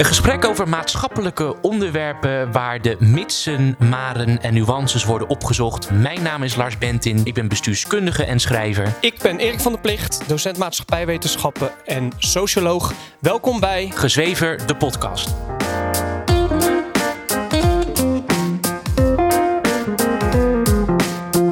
Een 0.00 0.06
gesprek 0.06 0.44
over 0.44 0.68
maatschappelijke 0.68 1.56
onderwerpen 1.60 2.52
waar 2.52 2.82
de 2.82 2.96
mitsen, 2.98 3.76
maren 3.78 4.42
en 4.42 4.54
nuances 4.54 5.04
worden 5.04 5.28
opgezocht. 5.28 5.90
Mijn 5.90 6.22
naam 6.22 6.42
is 6.42 6.54
Lars 6.54 6.78
Bentin, 6.78 7.20
ik 7.24 7.34
ben 7.34 7.48
bestuurskundige 7.48 8.24
en 8.24 8.38
schrijver. 8.40 8.96
Ik 9.00 9.18
ben 9.22 9.38
Erik 9.38 9.60
van 9.60 9.72
der 9.72 9.80
Plicht, 9.80 10.28
docent 10.28 10.58
maatschappijwetenschappen 10.58 11.70
en 11.84 12.12
socioloog. 12.18 12.92
Welkom 13.18 13.60
bij 13.60 13.90
Gezwever, 13.94 14.66
de 14.66 14.76
podcast. 14.76 15.34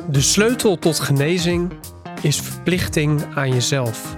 De 0.07 0.21
sleutel 0.21 0.79
tot 0.79 1.01
genezing 1.01 1.73
is 2.21 2.41
verplichting 2.41 3.25
aan 3.35 3.53
jezelf. 3.53 4.17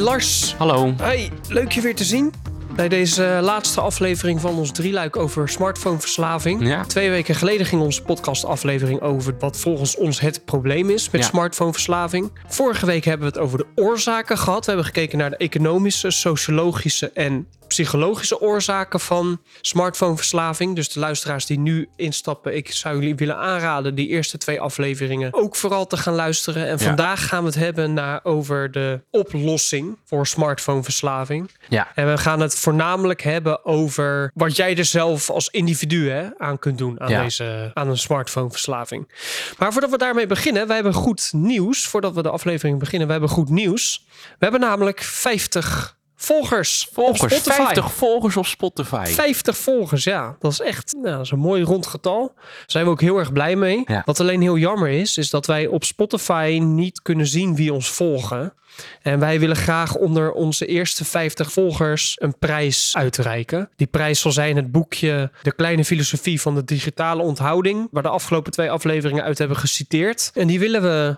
Lars. 0.00 0.54
Hallo. 0.58 0.94
Hey, 0.96 1.30
leuk 1.48 1.72
je 1.72 1.80
weer 1.80 1.94
te 1.94 2.04
zien. 2.04 2.32
Bij 2.74 2.88
deze 2.88 3.38
laatste 3.42 3.80
aflevering 3.80 4.40
van 4.40 4.54
ons 4.54 4.72
drieluik 4.72 5.16
over 5.16 5.48
smartphoneverslaving. 5.48 6.66
Ja. 6.66 6.84
Twee 6.84 7.10
weken 7.10 7.34
geleden 7.34 7.66
ging 7.66 7.82
onze 7.82 8.02
podcastaflevering 8.02 9.00
over 9.00 9.34
wat 9.38 9.56
volgens 9.56 9.96
ons 9.96 10.20
het 10.20 10.44
probleem 10.44 10.90
is 10.90 11.10
met 11.10 11.20
Ja. 11.20 11.26
smartphoneverslaving. 11.26 12.30
Vorige 12.48 12.86
week 12.86 13.04
hebben 13.04 13.26
we 13.32 13.32
het 13.38 13.42
over 13.44 13.58
de 13.58 13.66
oorzaken 13.74 14.38
gehad. 14.38 14.60
We 14.60 14.66
hebben 14.66 14.86
gekeken 14.86 15.18
naar 15.18 15.30
de 15.30 15.36
economische, 15.36 16.10
sociologische 16.10 17.10
en 17.10 17.46
psychologische 17.70 18.40
oorzaken 18.40 19.00
van 19.00 19.40
smartphoneverslaving. 19.60 20.74
Dus 20.76 20.88
de 20.88 21.00
luisteraars 21.00 21.46
die 21.46 21.58
nu 21.58 21.88
instappen, 21.96 22.56
ik 22.56 22.72
zou 22.72 22.94
jullie 22.98 23.14
willen 23.14 23.36
aanraden 23.36 23.94
die 23.94 24.08
eerste 24.08 24.38
twee 24.38 24.60
afleveringen 24.60 25.34
ook 25.34 25.56
vooral 25.56 25.86
te 25.86 25.96
gaan 25.96 26.14
luisteren. 26.14 26.66
En 26.66 26.78
Ja. 26.78 26.84
vandaag 26.84 27.28
gaan 27.28 27.40
we 27.40 27.46
het 27.46 27.54
hebben 27.58 27.92
naar, 27.94 28.20
over 28.22 28.70
de 28.70 29.00
oplossing 29.10 29.98
voor 30.04 30.26
smartphoneverslaving. 30.26 31.50
Ja. 31.68 31.88
En 31.94 32.10
we 32.10 32.18
gaan 32.18 32.40
het 32.40 32.54
voornamelijk 32.54 33.22
hebben 33.22 33.64
over 33.64 34.30
wat 34.34 34.56
jij 34.56 34.76
er 34.76 34.84
zelf 34.84 35.30
als 35.30 35.48
individu 35.48 36.10
hè, 36.10 36.28
aan 36.38 36.58
kunt 36.58 36.78
doen 36.78 37.00
aan, 37.00 37.08
Ja. 37.10 37.22
deze, 37.22 37.70
aan 37.74 37.88
een 37.88 37.98
smartphoneverslaving. 37.98 39.12
Maar 39.58 39.72
voordat 39.72 39.90
we 39.90 39.98
daarmee 39.98 40.26
beginnen, 40.26 40.66
wij 40.66 40.74
hebben 40.76 40.94
goed 40.94 41.28
nieuws. 41.32 41.86
Voordat 41.86 42.14
we 42.14 42.22
de 42.22 42.30
aflevering 42.30 42.78
beginnen, 42.78 43.06
we 43.06 43.12
hebben 43.12 43.30
goed 43.30 43.48
nieuws. 43.48 44.04
We 44.20 44.36
hebben 44.38 44.60
namelijk 44.60 45.02
50 45.02 45.98
volgers, 46.22 46.88
Volgers, 46.92 47.22
op 47.22 47.30
Spotify. 47.30 47.62
50 47.62 47.92
volgers 47.92 48.36
op 48.36 48.46
Spotify. 48.46 49.04
50 49.06 49.56
volgers, 49.56 50.04
ja. 50.04 50.36
Dat 50.38 50.52
is 50.52 50.60
echt 50.60 50.92
nou, 50.92 51.16
dat 51.16 51.24
is 51.24 51.30
een 51.30 51.38
mooi 51.38 51.62
rond 51.62 51.86
getal. 51.86 52.32
Daar 52.34 52.64
zijn 52.66 52.84
we 52.84 52.90
ook 52.90 53.00
heel 53.00 53.18
erg 53.18 53.32
blij 53.32 53.56
mee. 53.56 53.82
Ja. 53.84 54.02
Wat 54.04 54.20
alleen 54.20 54.40
heel 54.40 54.56
jammer 54.56 54.88
is, 54.88 55.16
is 55.16 55.30
dat 55.30 55.46
wij 55.46 55.66
op 55.66 55.84
Spotify 55.84 56.58
niet 56.62 57.02
kunnen 57.02 57.26
zien 57.26 57.56
wie 57.56 57.72
ons 57.72 57.88
volgen. 57.90 58.54
En 59.02 59.18
wij 59.18 59.40
willen 59.40 59.56
graag 59.56 59.94
onder 59.94 60.32
onze 60.32 60.66
eerste 60.66 61.04
50 61.04 61.52
volgers 61.52 62.16
een 62.18 62.38
prijs 62.38 62.94
uitreiken. 62.96 63.70
Die 63.76 63.86
prijs 63.86 64.20
zal 64.20 64.32
zijn 64.32 64.56
het 64.56 64.72
boekje 64.72 65.30
De 65.42 65.52
Kleine 65.52 65.84
Filosofie 65.84 66.40
van 66.40 66.54
de 66.54 66.64
Digitale 66.64 67.22
Onthouding. 67.22 67.88
Waar 67.90 68.02
de 68.02 68.08
afgelopen 68.08 68.52
twee 68.52 68.70
afleveringen 68.70 69.24
uit 69.24 69.38
hebben 69.38 69.56
geciteerd. 69.56 70.30
En 70.34 70.46
die 70.46 70.58
willen 70.58 70.82
we 70.82 71.16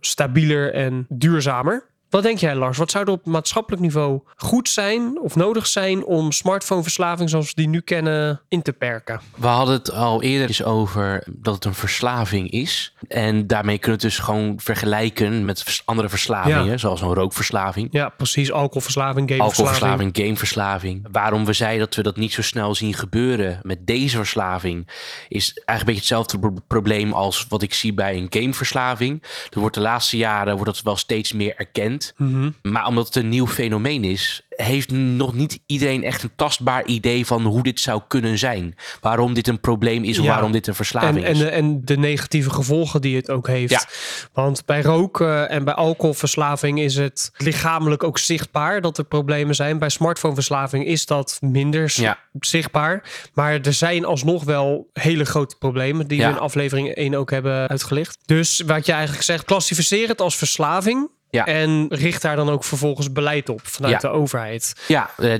stabieler 0.00 0.72
en 0.72 1.06
duurzamer. 1.08 1.86
Wat 2.10 2.22
denk 2.22 2.38
jij, 2.38 2.54
Lars? 2.54 2.78
Wat 2.78 2.90
zou 2.90 3.04
er 3.04 3.10
op 3.12 3.26
maatschappelijk 3.26 3.82
niveau 3.82 4.20
goed 4.36 4.68
zijn 4.68 5.20
of 5.20 5.34
nodig 5.36 5.66
zijn 5.66 6.04
om 6.04 6.32
smartphoneverslaving 6.32 7.30
zoals 7.30 7.46
we 7.46 7.52
die 7.54 7.68
nu 7.68 7.80
kennen 7.80 8.40
in 8.48 8.62
te 8.62 8.72
perken? 8.72 9.20
We 9.36 9.46
hadden 9.46 9.74
het 9.74 9.92
al 9.92 10.22
eerder 10.22 10.46
eens 10.48 10.62
over 10.64 11.22
dat 11.30 11.54
het 11.54 11.64
een 11.64 11.74
verslaving 11.74 12.50
is. 12.50 12.94
En 13.08 13.46
daarmee 13.46 13.78
kunnen 13.78 14.00
we 14.00 14.06
het 14.06 14.14
dus 14.16 14.24
gewoon 14.24 14.60
vergelijken 14.60 15.44
met 15.44 15.82
andere 15.84 16.08
verslavingen, 16.08 16.64
Ja. 16.64 16.76
zoals 16.76 17.00
een 17.00 17.14
rookverslaving. 17.14 17.88
Ja, 17.90 18.08
precies. 18.08 18.52
Alcoholverslaving, 18.52 19.28
gameverslaving. 19.28 19.58
Alcoholverslaving, 19.58 20.16
gameverslaving. 20.16 21.06
Waarom 21.12 21.44
we 21.44 21.52
zeiden 21.52 21.78
dat 21.86 21.94
we 21.94 22.02
dat 22.02 22.16
niet 22.16 22.32
zo 22.32 22.42
snel 22.42 22.74
zien 22.74 22.94
gebeuren 22.94 23.60
met 23.62 23.86
deze 23.86 24.16
verslaving, 24.16 24.88
is 25.28 25.52
eigenlijk 25.52 25.68
een 25.68 25.84
beetje 25.84 25.94
hetzelfde 26.16 26.38
pro- 26.38 26.62
probleem 26.66 27.12
als 27.12 27.46
wat 27.48 27.62
ik 27.62 27.74
zie 27.74 27.94
bij 27.94 28.16
een 28.16 28.26
gameverslaving. 28.30 29.22
Er 29.50 29.60
wordt 29.60 29.74
de 29.74 29.80
laatste 29.80 30.16
jaren 30.16 30.54
wordt 30.56 30.64
dat 30.74 30.82
wel 30.82 30.96
steeds 30.96 31.32
meer 31.32 31.54
erkend. 31.56 31.97
Mhm. 32.16 32.50
Maar 32.62 32.86
omdat 32.86 33.06
het 33.06 33.16
een 33.16 33.28
nieuw 33.28 33.46
fenomeen 33.46 34.04
is, 34.04 34.42
heeft 34.48 34.90
nog 34.90 35.34
niet 35.34 35.60
iedereen 35.66 36.04
echt 36.04 36.22
een 36.22 36.30
tastbaar 36.36 36.86
idee 36.86 37.26
van 37.26 37.42
hoe 37.44 37.62
dit 37.62 37.80
zou 37.80 38.02
kunnen 38.08 38.38
zijn. 38.38 38.74
Waarom 39.00 39.34
dit 39.34 39.48
een 39.48 39.60
probleem 39.60 40.04
is 40.04 40.18
of 40.18 40.26
waarom 40.26 40.52
dit 40.52 40.66
een 40.66 40.74
verslaving 40.74 41.16
En, 41.16 41.24
en, 41.24 41.32
is. 41.32 41.38
de, 41.38 41.48
en 41.48 41.80
de 41.84 41.96
negatieve 41.96 42.50
gevolgen 42.50 43.00
die 43.00 43.16
het 43.16 43.30
ook 43.30 43.46
heeft. 43.46 43.70
Ja. 43.70 43.84
Want 44.32 44.64
bij 44.66 44.82
roken 44.82 45.48
en 45.48 45.64
bij 45.64 45.74
alcoholverslaving 45.74 46.80
is 46.80 46.96
het 46.96 47.30
lichamelijk 47.36 48.02
ook 48.02 48.18
zichtbaar 48.18 48.80
dat 48.80 48.98
er 48.98 49.04
problemen 49.04 49.54
zijn. 49.54 49.78
Bij 49.78 49.88
smartphoneverslaving 49.88 50.86
is 50.86 51.06
dat 51.06 51.36
minder 51.40 51.92
Ja. 51.96 52.18
zichtbaar. 52.40 53.02
Maar 53.34 53.60
er 53.60 53.72
zijn 53.72 54.04
alsnog 54.04 54.44
wel 54.44 54.90
hele 54.92 55.24
grote 55.24 55.56
problemen 55.56 56.06
die 56.08 56.18
we 56.18 56.24
in 56.28 56.38
aflevering 56.38 56.88
1 56.94 57.14
ook 57.14 57.30
hebben 57.30 57.68
uitgelicht. 57.68 58.18
Dus 58.26 58.62
wat 58.66 58.86
je 58.86 58.92
eigenlijk 58.92 59.22
zegt, 59.22 59.44
klassificeer 59.44 60.08
het 60.08 60.20
als 60.20 60.36
verslaving. 60.36 61.08
Ja. 61.30 61.46
En 61.46 61.86
richt 61.90 62.22
daar 62.22 62.36
dan 62.36 62.50
ook 62.50 62.64
vervolgens 62.64 63.12
beleid 63.12 63.48
op 63.48 63.60
vanuit 63.62 63.92
Ja. 64.02 64.08
de 64.08 64.14
overheid. 64.14 64.74
Ja, 64.86 65.10
eh, 65.16 65.32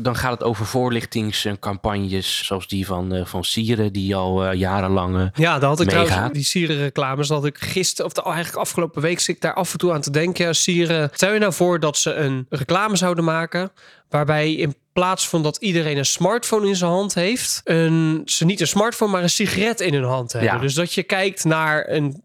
dan 0.00 0.16
gaat 0.16 0.32
het 0.32 0.42
over 0.42 0.66
voorlichtingscampagnes 0.66 2.44
zoals 2.46 2.68
die 2.68 2.86
van, 2.86 3.14
eh, 3.14 3.24
van 3.24 3.44
Sieren, 3.44 3.92
die 3.92 4.16
al 4.16 4.44
eh, 4.44 4.58
jarenlang... 4.58 5.16
eh, 5.16 5.24
Ja, 5.34 5.58
daar 5.58 5.68
had 5.68 5.80
ik 5.80 5.88
trouwens 5.88 6.32
die 6.32 6.44
sierenreclames. 6.44 7.28
Dat 7.28 7.36
had 7.36 7.46
ik 7.46 7.58
gisteren, 7.58 8.06
of 8.06 8.12
de, 8.12 8.22
eigenlijk 8.22 8.56
afgelopen 8.56 9.02
week, 9.02 9.20
zit 9.20 9.34
ik 9.36 9.40
daar 9.42 9.54
af 9.54 9.72
en 9.72 9.78
toe 9.78 9.92
aan 9.92 10.00
te 10.00 10.10
denken. 10.10 10.44
Ja, 10.44 10.52
sieren, 10.52 11.10
stel 11.12 11.32
je 11.32 11.38
nou 11.38 11.52
voor 11.52 11.80
dat 11.80 11.96
ze 11.96 12.14
een 12.14 12.46
reclame 12.50 12.96
zouden 12.96 13.24
maken. 13.24 13.70
Waarbij 14.08 14.52
in 14.54 14.74
plaats 14.92 15.28
van 15.28 15.42
dat 15.42 15.56
iedereen 15.56 15.98
een 15.98 16.04
smartphone 16.06 16.68
in 16.68 16.76
zijn 16.76 16.90
hand 16.90 17.14
heeft, 17.14 17.60
een, 17.64 18.22
ze 18.24 18.44
niet 18.44 18.60
een 18.60 18.66
smartphone, 18.66 19.12
maar 19.12 19.22
een 19.22 19.30
sigaret 19.30 19.80
in 19.80 19.94
hun 19.94 20.04
hand 20.04 20.32
hebben. 20.32 20.52
Ja. 20.52 20.58
Dus 20.58 20.74
dat 20.74 20.92
je 20.94 21.02
kijkt 21.02 21.44
naar 21.44 21.88
een 21.88 22.22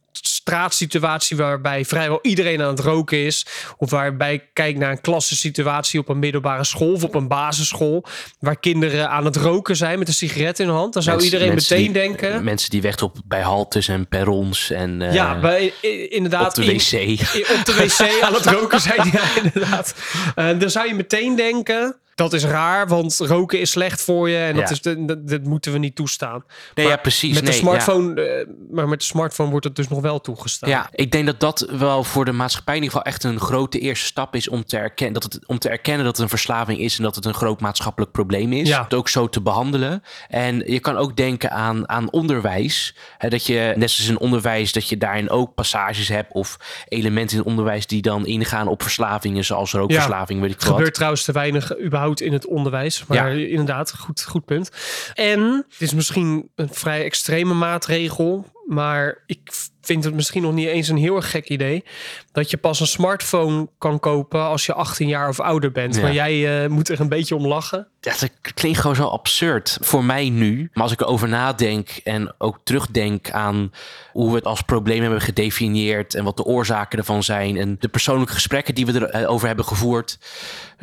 straatsituatie 0.49 1.37
waarbij 1.37 1.85
vrijwel 1.85 2.19
iedereen 2.21 2.61
aan 2.61 2.67
het 2.67 2.79
roken 2.79 3.25
is. 3.25 3.45
Of 3.77 3.89
waarbij 3.89 4.33
ik 4.33 4.43
kijk 4.53 4.77
naar 4.77 4.91
een 4.91 5.01
klassensituatie 5.01 5.99
op 5.99 6.09
een 6.09 6.19
middelbare 6.19 6.63
school 6.63 6.91
of 6.93 7.03
op 7.03 7.15
een 7.15 7.27
basisschool. 7.27 8.05
Waar 8.39 8.59
kinderen 8.59 9.09
aan 9.09 9.25
het 9.25 9.35
roken 9.35 9.75
zijn 9.75 9.99
met 9.99 10.07
een 10.07 10.13
sigaret 10.13 10.59
in 10.59 10.65
hun 10.67 10.75
hand. 10.75 10.93
Dan 10.93 11.03
zou 11.03 11.15
mensen- 11.15 11.33
iedereen 11.33 11.53
mensen 11.55 11.77
meteen 11.77 11.93
die- 11.93 12.01
denken. 12.01 12.43
Mensen 12.43 12.69
die 12.69 12.81
weg 12.81 13.01
op 13.01 13.17
bij 13.25 13.41
haltes 13.41 13.87
en 13.87 14.07
perrons 14.07 14.69
en 14.71 15.01
eh, 15.01 15.13
Ja, 15.13 15.39
bij, 15.39 15.73
inderdaad. 16.09 16.57
op 16.57 16.63
de 16.65 16.71
wc. 16.73 17.19
op 17.59 17.65
de 17.65 17.73
wc 17.73 18.21
aan 18.25 18.33
het 18.33 18.45
roken 18.45 18.79
zijn. 18.81 19.09
Ja, 19.13 19.23
inderdaad. 19.43 19.95
Eh, 20.35 20.59
dan 20.59 20.69
zou 20.69 20.87
je 20.87 20.93
meteen 20.93 21.35
denken. 21.35 21.95
Dat 22.15 22.33
is 22.33 22.45
raar, 22.45 22.87
want 22.87 23.17
roken 23.17 23.59
is 23.59 23.71
slecht 23.71 24.01
voor 24.01 24.29
je 24.29 24.37
en 24.37 24.55
dat, 24.55 24.71
is 24.71 24.81
de, 24.81 25.05
dat, 25.05 25.27
dat 25.27 25.43
moeten 25.43 25.71
we 25.71 25.77
niet 25.77 25.95
toestaan. 25.95 26.43
Nee, 26.73 26.85
Maar 26.85 26.95
ja, 26.95 27.01
precies. 27.01 27.33
Met 27.33 27.45
de 27.45 27.51
ja. 27.51 27.57
smartphone, 27.57 28.21
eh, 28.21 28.47
maar 28.71 28.87
met 28.87 28.99
de 28.99 29.05
smartphone 29.05 29.49
wordt 29.49 29.65
het 29.65 29.75
dus 29.75 29.87
nog 29.87 30.01
wel 30.01 30.21
toegestaan. 30.21 30.69
Ja, 30.69 30.89
ik 30.91 31.11
denk 31.11 31.25
dat 31.25 31.39
dat 31.39 31.67
wel 31.77 32.03
voor 32.03 32.25
de 32.25 32.31
maatschappij 32.31 32.75
in 32.75 32.83
ieder 32.83 32.97
geval 32.97 33.13
echt 33.13 33.23
een 33.23 33.39
grote 33.39 33.79
eerste 33.79 34.05
stap 34.05 34.35
is 34.35 34.49
om 34.49 34.65
te, 34.65 34.77
erkennen, 34.77 35.21
dat 35.21 35.33
het, 35.33 35.47
om 35.47 35.59
te 35.59 35.69
erkennen 35.69 36.05
dat 36.05 36.13
het 36.15 36.23
een 36.23 36.29
verslaving 36.29 36.79
is 36.79 36.97
en 36.97 37.03
dat 37.03 37.15
het 37.15 37.25
een 37.25 37.33
groot 37.33 37.61
maatschappelijk 37.61 38.11
probleem 38.11 38.53
is. 38.53 38.67
Ja. 38.67 38.83
Het 38.83 38.93
ook 38.93 39.09
zo 39.09 39.29
te 39.29 39.41
behandelen. 39.41 40.03
En 40.27 40.63
je 40.65 40.79
kan 40.79 40.97
ook 40.97 41.15
denken 41.15 41.51
aan, 41.51 41.89
aan 41.89 42.11
onderwijs. 42.11 42.95
Hè, 43.17 43.29
dat 43.29 43.45
je, 43.45 43.73
net 43.75 43.91
zoals 43.91 44.09
in 44.09 44.19
onderwijs, 44.19 44.71
dat 44.71 44.89
je 44.89 44.97
daarin 44.97 45.29
ook 45.29 45.53
passages 45.53 46.07
hebt 46.07 46.33
of 46.33 46.57
elementen 46.87 47.31
in 47.31 47.37
het 47.37 47.47
onderwijs 47.47 47.87
die 47.87 48.01
dan 48.01 48.25
ingaan 48.25 48.67
op 48.67 48.81
verslavingen, 48.81 49.45
zoals 49.45 49.71
rookverslaving, 49.71 50.41
weet 50.41 50.51
ik 50.51 50.61
wat. 50.61 50.69
gebeurt 50.69 50.93
trouwens 50.93 51.23
te 51.23 51.31
weinig 51.31 51.79
überhaupt 51.79 52.04
in 52.13 52.33
het 52.33 52.45
onderwijs. 52.45 53.05
Maar 53.05 53.37
inderdaad, 53.37 53.95
goed, 53.97 54.23
goed 54.23 54.45
punt. 54.45 54.71
En 55.13 55.65
het 55.69 55.81
is 55.81 55.93
misschien 55.93 56.49
een 56.55 56.69
vrij 56.71 57.03
extreme 57.03 57.53
maatregel. 57.53 58.45
Maar 58.65 59.23
ik 59.25 59.51
vind 59.85 60.03
het 60.03 60.13
misschien 60.13 60.41
nog 60.41 60.53
niet 60.53 60.67
eens 60.67 60.87
een 60.87 60.97
heel 60.97 61.15
erg 61.15 61.29
gek 61.31 61.49
idee. 61.49 61.83
Dat 62.31 62.49
je 62.49 62.57
pas 62.57 62.79
een 62.79 62.87
smartphone 62.87 63.67
kan 63.77 63.99
kopen 63.99 64.41
als 64.41 64.65
je 64.65 64.73
18 64.73 65.07
jaar 65.07 65.29
of 65.29 65.39
ouder 65.39 65.71
bent. 65.71 65.95
Ja. 65.95 66.01
Maar 66.01 66.13
jij 66.13 66.63
eh, 66.63 66.69
moet 66.69 66.89
er 66.89 66.99
een 66.99 67.09
beetje 67.09 67.35
om 67.35 67.47
lachen. 67.47 67.87
Ja, 68.01 68.13
dat 68.19 68.29
klinkt 68.53 68.79
gewoon 68.79 68.95
zo 68.95 69.07
absurd 69.07 69.77
voor 69.81 70.03
mij 70.03 70.29
nu. 70.29 70.69
Maar 70.73 70.83
als 70.83 70.91
ik 70.91 71.01
erover 71.01 71.27
nadenk 71.27 71.89
en 72.03 72.35
ook 72.37 72.59
terugdenk 72.63 73.31
aan 73.31 73.71
hoe 74.11 74.29
we 74.29 74.35
het 74.35 74.45
als 74.45 74.61
probleem 74.61 75.01
hebben 75.01 75.21
gedefinieerd 75.21 76.15
en 76.15 76.23
wat 76.23 76.37
de 76.37 76.43
oorzaken 76.43 76.99
ervan 76.99 77.23
zijn 77.23 77.57
en 77.57 77.75
de 77.79 77.87
persoonlijke 77.87 78.33
gesprekken 78.33 78.75
die 78.75 78.85
we 78.85 79.13
erover 79.13 79.47
hebben 79.47 79.65
gevoerd, 79.65 80.17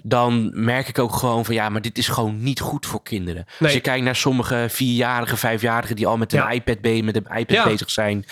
dan 0.03 0.51
merk 0.65 0.89
ik 0.89 0.99
ook 0.99 1.15
gewoon 1.15 1.45
van 1.45 1.55
ja, 1.55 1.69
maar 1.69 1.83
dit 1.83 1.99
is 1.99 2.09
gewoon 2.09 2.43
niet 2.43 2.61
goed 2.61 2.87
voor 2.87 3.03
kinderen. 3.03 3.45
Als 3.61 3.73
je 3.73 3.81
kijkt 3.81 4.05
naar 4.05 4.17
sommige 4.17 4.67
vierjarige, 4.71 5.37
vijfjarigen 5.37 5.97
die 5.97 6.07
al 6.07 6.17
met 6.17 6.33
een 6.33 6.39
Ja. 6.39 6.51
iPad, 6.51 7.03
met 7.05 7.17
een 7.17 7.39
iPad 7.39 7.65
bezig 7.65 7.91
zijn, 7.91 8.25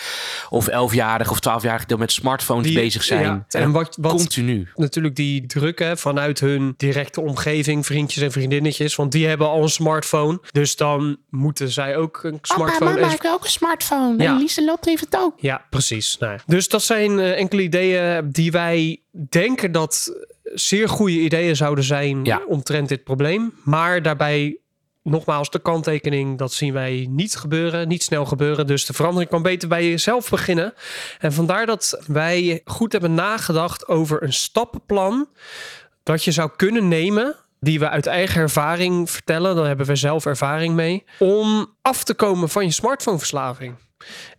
of 0.49 0.60
elfjarigen 0.67 1.31
of 1.31 1.39
twaalfjarigen 1.39 1.87
die 1.87 1.95
al 1.95 2.01
met 2.01 2.11
smartphones 2.11 2.65
Die- 2.65 2.75
bezig 2.75 3.03
zijn. 3.03 3.23
ja, 3.23 3.45
en 3.59 3.71
wat, 3.71 3.97
wat 4.01 4.11
Continu. 4.11 4.67
natuurlijk 4.75 5.15
die 5.15 5.45
drukken 5.45 5.97
vanuit 5.97 6.39
hun 6.39 6.73
directe 6.77 7.21
omgeving, 7.21 7.85
vriendjes 7.85 8.23
en 8.23 8.31
vriendinnetjes. 8.31 8.95
Want 8.95 9.11
die 9.11 9.27
hebben 9.27 9.47
al 9.47 9.63
een 9.63 9.69
smartphone. 9.69 10.39
Dus 10.51 10.75
dan 10.75 11.17
moeten 11.29 11.69
zij 11.69 11.97
ook 11.97 12.23
een 12.23 12.37
smartphone. 12.41 12.99
en- 12.99 13.17
wil 13.21 13.31
ook 13.31 13.43
een 13.43 13.49
smartphone. 13.49 14.23
Ja. 14.23 14.35
Lieselot 14.37 14.85
heeft 14.85 15.01
het 15.05 15.17
ook. 15.17 15.33
Ja, 15.37 15.65
precies. 15.69 16.17
Nou, 16.19 16.39
dus 16.45 16.67
dat 16.69 16.83
zijn 16.83 17.19
eh, 17.19 17.37
enkele 17.39 17.61
ideeën 17.61 18.29
die 18.31 18.51
wij 18.51 19.01
denken 19.29 19.71
dat 19.71 20.13
zeer 20.43 20.89
goede 20.89 21.19
ideeën 21.19 21.55
zouden 21.55 21.83
zijn 21.83 22.23
Ja. 22.25 22.41
omtrent 22.47 22.89
dit 22.89 23.03
probleem. 23.03 23.53
Maar 23.63 24.01
daarbij 24.01 24.57
nogmaals 25.03 25.49
de 25.49 25.59
kanttekening, 25.59 26.37
dat 26.37 26.53
zien 26.53 26.73
wij 26.73 27.07
niet 27.09 27.35
gebeuren, 27.35 27.87
niet 27.87 28.03
snel 28.03 28.25
gebeuren. 28.25 28.67
Dus 28.67 28.85
de 28.85 28.93
verandering 28.93 29.29
kan 29.29 29.41
beter 29.41 29.67
bij 29.67 29.89
jezelf 29.89 30.29
beginnen. 30.29 30.73
En 31.19 31.33
vandaar 31.33 31.65
dat 31.65 32.01
wij 32.07 32.61
goed 32.65 32.91
hebben 32.91 33.13
nagedacht 33.13 33.87
over 33.87 34.23
een 34.23 34.33
stappenplan 34.33 35.27
dat 36.03 36.23
je 36.23 36.31
zou 36.31 36.49
kunnen 36.55 36.87
nemen. 36.87 37.35
Die 37.59 37.79
we 37.79 37.89
uit 37.89 38.05
eigen 38.05 38.41
ervaring 38.41 39.09
vertellen, 39.09 39.55
daar 39.55 39.65
hebben 39.65 39.85
we 39.85 39.95
zelf 39.95 40.25
ervaring 40.25 40.75
mee. 40.75 41.03
Om 41.19 41.75
af 41.81 42.03
te 42.03 42.13
komen 42.13 42.49
van 42.49 42.65
je 42.65 42.71
smartphoneverslaving. 42.71 43.75